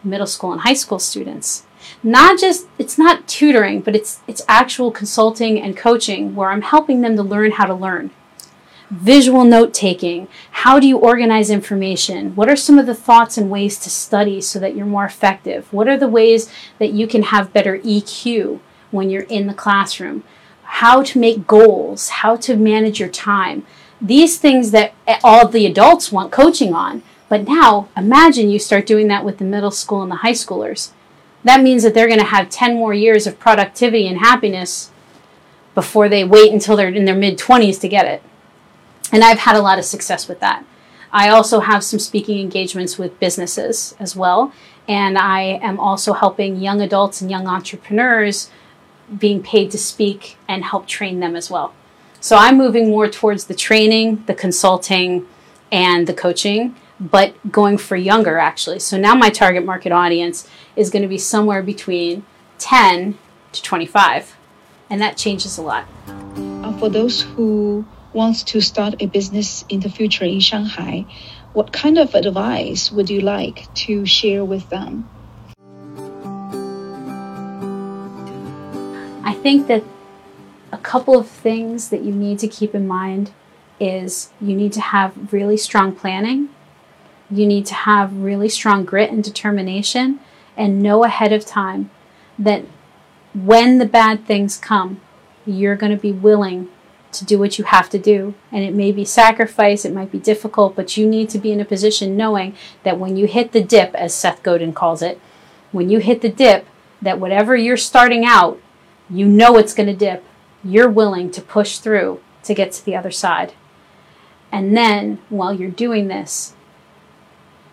middle 0.05 0.27
school 0.27 0.53
and 0.53 0.61
high 0.61 0.75
school 0.75 1.01
students. 1.01 1.67
Not 2.03 2.39
just 2.39 2.67
it's 2.79 2.99
not 2.99 3.27
tutoring, 3.27 3.81
but 3.81 3.97
it's 3.97 4.21
it's 4.27 4.43
actual 4.49 4.91
consulting 4.91 5.61
and 5.61 5.77
coaching 5.77 6.35
where 6.35 6.51
I'm 6.51 6.63
helping 6.63 7.01
them 7.01 7.17
to 7.17 7.23
learn 7.23 7.53
how 7.53 7.67
to 7.67 7.75
learn 7.75 8.11
visual 8.91 9.45
note 9.45 9.75
taking. 9.75 10.29
How 10.51 10.79
do 10.79 10.87
you 10.87 10.97
organize 10.97 11.51
information? 11.51 12.35
What 12.37 12.49
are 12.49 12.57
some 12.57 12.79
of 12.79 12.87
the 12.87 12.95
thoughts 12.95 13.37
and 13.37 13.51
ways 13.51 13.79
to 13.81 13.91
study 13.91 14.41
so 14.41 14.59
that 14.59 14.77
you're 14.77 14.87
more 14.87 15.05
effective? 15.05 15.73
What 15.73 15.89
are 15.89 15.97
the 15.97 16.09
ways 16.09 16.51
that 16.79 16.93
you 16.93 17.07
can 17.07 17.25
have 17.25 17.53
better 17.53 17.79
EQ 17.79 18.61
when 18.91 19.11
you're 19.11 19.23
in 19.23 19.47
the 19.47 19.55
classroom? 19.55 20.25
How 20.63 21.03
to 21.03 21.19
make 21.19 21.47
goals, 21.47 22.09
how 22.09 22.37
to 22.37 22.57
manage 22.57 23.01
your 23.01 23.09
time. 23.09 23.67
These 24.01 24.39
things 24.39 24.71
that 24.73 24.95
all 25.25 25.49
the 25.49 25.67
adults 25.67 26.13
want 26.13 26.33
coaching 26.33 26.75
on. 26.75 27.03
But 27.29 27.49
now 27.49 27.89
imagine 27.97 28.51
you 28.51 28.59
start 28.59 28.87
doing 28.87 29.09
that 29.09 29.25
with 29.25 29.39
the 29.39 29.45
middle 29.45 29.73
school 29.73 30.03
and 30.03 30.11
the 30.11 30.17
high 30.17 30.33
schoolers. 30.33 30.91
That 31.43 31.63
means 31.63 31.83
that 31.83 31.95
they're 31.95 32.07
going 32.07 32.21
to 32.21 32.25
have 32.25 32.51
10 32.51 32.77
more 32.77 32.95
years 32.95 33.27
of 33.27 33.39
productivity 33.39 34.07
and 34.07 34.19
happiness 34.19 34.91
before 35.75 36.09
they 36.09 36.25
wait 36.25 36.53
until 36.53 36.77
they're 36.77 36.89
in 36.89 37.05
their 37.05 37.17
mid 37.17 37.39
20s 37.39 37.81
to 37.81 37.89
get 37.89 38.07
it. 38.07 38.23
And 39.13 39.23
I've 39.23 39.39
had 39.39 39.57
a 39.57 39.63
lot 39.63 39.79
of 39.79 39.85
success 39.85 40.29
with 40.29 40.41
that. 40.41 40.65
I 41.13 41.29
also 41.29 41.61
have 41.61 41.85
some 41.85 41.99
speaking 41.99 42.41
engagements 42.41 42.99
with 42.99 43.19
businesses 43.21 43.95
as 43.99 44.17
well. 44.17 44.53
And 44.89 45.17
I 45.19 45.41
am 45.63 45.81
also 45.81 46.13
helping 46.13 46.57
young 46.57 46.81
adults 46.81 47.21
and 47.21 47.31
young 47.31 47.47
entrepreneurs 47.47 48.51
being 49.19 49.43
paid 49.43 49.71
to 49.71 49.79
speak 49.79 50.37
and 50.49 50.65
help 50.65 50.87
train 50.87 51.21
them 51.21 51.37
as 51.37 51.51
well. 51.51 51.73
So 52.21 52.37
I'm 52.37 52.59
moving 52.59 52.91
more 52.91 53.09
towards 53.09 53.45
the 53.45 53.55
training, 53.55 54.25
the 54.27 54.35
consulting, 54.35 55.27
and 55.71 56.07
the 56.07 56.15
coaching, 56.15 56.75
but 56.99 57.35
going 57.51 57.79
for 57.79 57.97
younger 57.97 58.39
actually. 58.39 58.81
So 58.81 58.97
now 58.97 59.15
my 59.15 59.31
target 59.31 59.65
market 59.65 59.93
audience 59.93 60.49
is 60.75 60.91
going 60.91 61.03
to 61.03 61.09
be 61.09 61.19
somewhere 61.19 61.63
between 61.63 62.25
10 62.59 63.19
to 63.53 63.63
25. 63.63 64.37
And 64.89 65.01
that 65.01 65.17
changes 65.17 65.59
a 65.59 65.63
lot. 65.63 65.87
For 66.79 66.89
those 66.89 67.23
who 67.23 67.87
wants 68.17 68.43
to 68.43 68.63
start 68.63 68.95
a 69.01 69.07
business 69.07 69.65
in 69.69 69.81
the 69.81 69.91
future 69.91 70.25
in 70.25 70.41
Shanghai, 70.41 71.05
what 71.53 71.71
kind 71.71 71.99
of 71.99 72.15
advice 72.15 72.91
would 72.91 73.11
you 73.11 73.21
like 73.21 73.73
to 73.75 74.07
share 74.07 74.43
with 74.43 74.69
them? 74.71 75.09
I 79.23 79.35
think 79.35 79.67
that 79.67 79.85
a 80.73 80.79
couple 80.79 81.19
of 81.19 81.29
things 81.29 81.91
that 81.91 82.03
you 82.03 82.13
need 82.13 82.39
to 82.39 82.49
keep 82.49 82.75
in 82.75 82.89
mind 82.89 83.33
is 83.79 84.31
you 84.41 84.57
need 84.57 84.73
to 84.73 84.81
have 84.81 85.33
really 85.33 85.59
strong 85.59 85.95
planning. 85.95 86.49
You 87.31 87.47
need 87.47 87.67
to 87.67 87.75
have 87.75 88.17
really 88.17 88.49
strong 88.49 88.87
grit 88.87 89.11
and 89.11 89.23
determination 89.23 90.21
and 90.57 90.83
know 90.83 91.05
ahead 91.05 91.33
of 91.33 91.45
time 91.45 91.91
that 92.39 92.65
when 93.35 93.77
the 93.77 93.85
bad 93.85 94.27
things 94.27 94.57
come, 94.57 95.03
you're 95.45 95.77
going 95.77 95.93
to 95.93 96.01
be 96.01 96.13
willing 96.13 96.69
to 97.19 97.25
do 97.25 97.39
what 97.39 97.59
you 97.59 97.65
have 97.65 97.91
to 97.91 97.99
do. 97.99 98.35
And 98.53 98.65
it 98.65 98.75
may 98.75 98.93
be 98.93 99.05
sacrifice, 99.05 99.85
it 99.85 99.95
might 99.95 100.13
be 100.13 100.19
difficult, 100.19 100.77
but 100.77 100.97
you 100.97 101.07
need 101.07 101.29
to 101.31 101.39
be 101.39 101.53
in 101.53 101.61
a 101.61 101.65
position 101.65 102.17
knowing 102.17 102.55
that 102.83 102.99
when 102.99 103.17
you 103.17 103.27
hit 103.27 103.53
the 103.53 103.63
dip, 103.63 103.95
as 103.95 104.15
Seth 104.15 104.43
Godin 104.43 104.73
calls 104.73 105.03
it, 105.03 105.21
when 105.73 105.91
you 105.91 105.99
hit 105.99 106.23
the 106.23 106.29
dip, 106.29 106.67
that 107.03 107.21
whatever 107.21 107.57
you're 107.57 107.77
starting 107.77 108.25
out, 108.25 108.61
you 109.11 109.27
know 109.27 109.57
it's 109.57 109.75
going 109.75 109.89
to 109.89 109.95
dip. 109.95 110.25
You're 110.65 110.89
willing 110.89 111.31
to 111.33 111.43
push 111.43 111.79
through 111.79 112.21
to 112.45 112.55
get 112.55 112.73
to 112.73 112.85
the 112.85 112.97
other 112.97 113.11
side. 113.11 113.55
And 114.51 114.77
then, 114.77 115.19
while 115.29 115.53
you're 115.53 115.71
doing 115.71 116.09
this, 116.09 116.55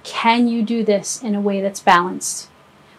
can 0.03 0.47
you 0.47 0.63
do 0.63 0.83
this 0.83 1.23
in 1.23 1.35
a 1.35 1.41
way 1.41 1.61
that's 1.61 1.79
balanced? 1.79 2.49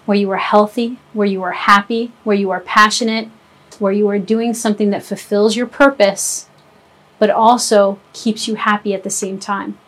Where 0.06 0.16
you 0.16 0.30
are 0.30 0.38
healthy, 0.38 0.98
where 1.12 1.26
you 1.26 1.42
are 1.42 1.52
happy, 1.52 2.12
where 2.24 2.36
you 2.36 2.50
are 2.50 2.60
passionate, 2.60 3.28
where 3.80 3.92
you 3.92 4.08
are 4.08 4.18
doing 4.18 4.54
something 4.54 4.90
that 4.90 5.02
fulfills 5.02 5.56
your 5.56 5.66
purpose, 5.66 6.48
but 7.18 7.30
also 7.30 7.98
keeps 8.12 8.48
you 8.48 8.56
happy 8.56 8.94
at 8.94 9.02
the 9.02 9.10
same 9.10 9.38
time. 9.38 9.78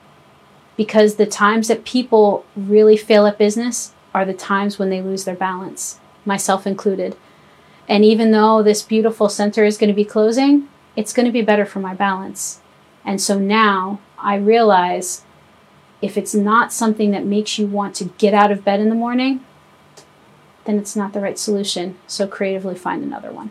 Because 0.77 1.17
the 1.17 1.27
times 1.27 1.69
that 1.69 1.85
people 1.85 2.45
really 2.55 2.97
fail 2.97 3.27
at 3.27 3.39
business 3.39 3.95
are 4.15 4.25
the 4.25 4.35
times 4.35 4.79
when 4.79 4.91
they 4.91 5.03
lose 5.03 5.25
their 5.25 5.35
balance, 5.35 5.99
myself 6.25 6.67
included. 6.67 7.17
And 7.89 8.05
even 8.05 8.31
though 8.31 8.63
this 8.63 8.83
beautiful 8.83 9.29
center 9.29 9.65
is 9.65 9.79
going 9.79 9.89
to 9.89 9.95
be 9.95 10.05
closing, 10.05 10.69
it's 10.97 11.13
going 11.13 11.27
to 11.27 11.33
be 11.33 11.43
better 11.43 11.67
for 11.67 11.81
my 11.81 11.95
balance. 11.95 12.61
And 13.05 13.21
so 13.21 13.39
now 13.39 14.01
I 14.19 14.37
realize 14.37 15.25
if 16.03 16.17
it's 16.17 16.35
not 16.35 16.73
something 16.73 17.11
that 17.13 17.25
makes 17.25 17.59
you 17.59 17.67
want 17.67 17.95
to 17.97 18.07
get 18.19 18.35
out 18.35 18.51
of 18.51 18.65
bed 18.65 18.81
in 18.81 18.89
the 18.89 18.95
morning, 18.95 19.45
then 20.65 20.79
it's 20.79 20.97
not 20.97 21.13
the 21.13 21.21
right 21.21 21.39
solution. 21.39 21.97
So 22.07 22.27
creatively 22.27 22.75
find 22.75 23.03
another 23.03 23.33
one. 23.33 23.51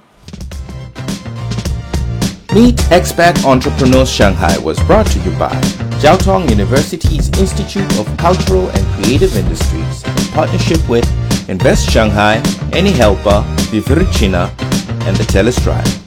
Meet 2.56 2.78
Expat 2.90 3.44
Entrepreneurs 3.44 4.10
Shanghai 4.10 4.58
was 4.60 4.80
brought 4.84 5.06
to 5.08 5.20
you 5.20 5.32
by 5.32 5.52
Jiao 6.00 6.18
Tong 6.18 6.48
University's 6.48 7.28
Institute 7.38 8.00
of 8.00 8.08
Cultural 8.16 8.70
and 8.70 8.86
Creative 8.96 9.36
Industries 9.36 10.04
in 10.06 10.32
partnership 10.32 10.80
with 10.88 11.04
Invest 11.50 11.90
Shanghai, 11.90 12.42
Any 12.72 12.92
Helper, 12.92 13.44
Vivirchina, 13.72 14.48
and 15.06 15.18
the 15.18 15.24
Telus 15.26 15.62
Drive. 15.66 16.05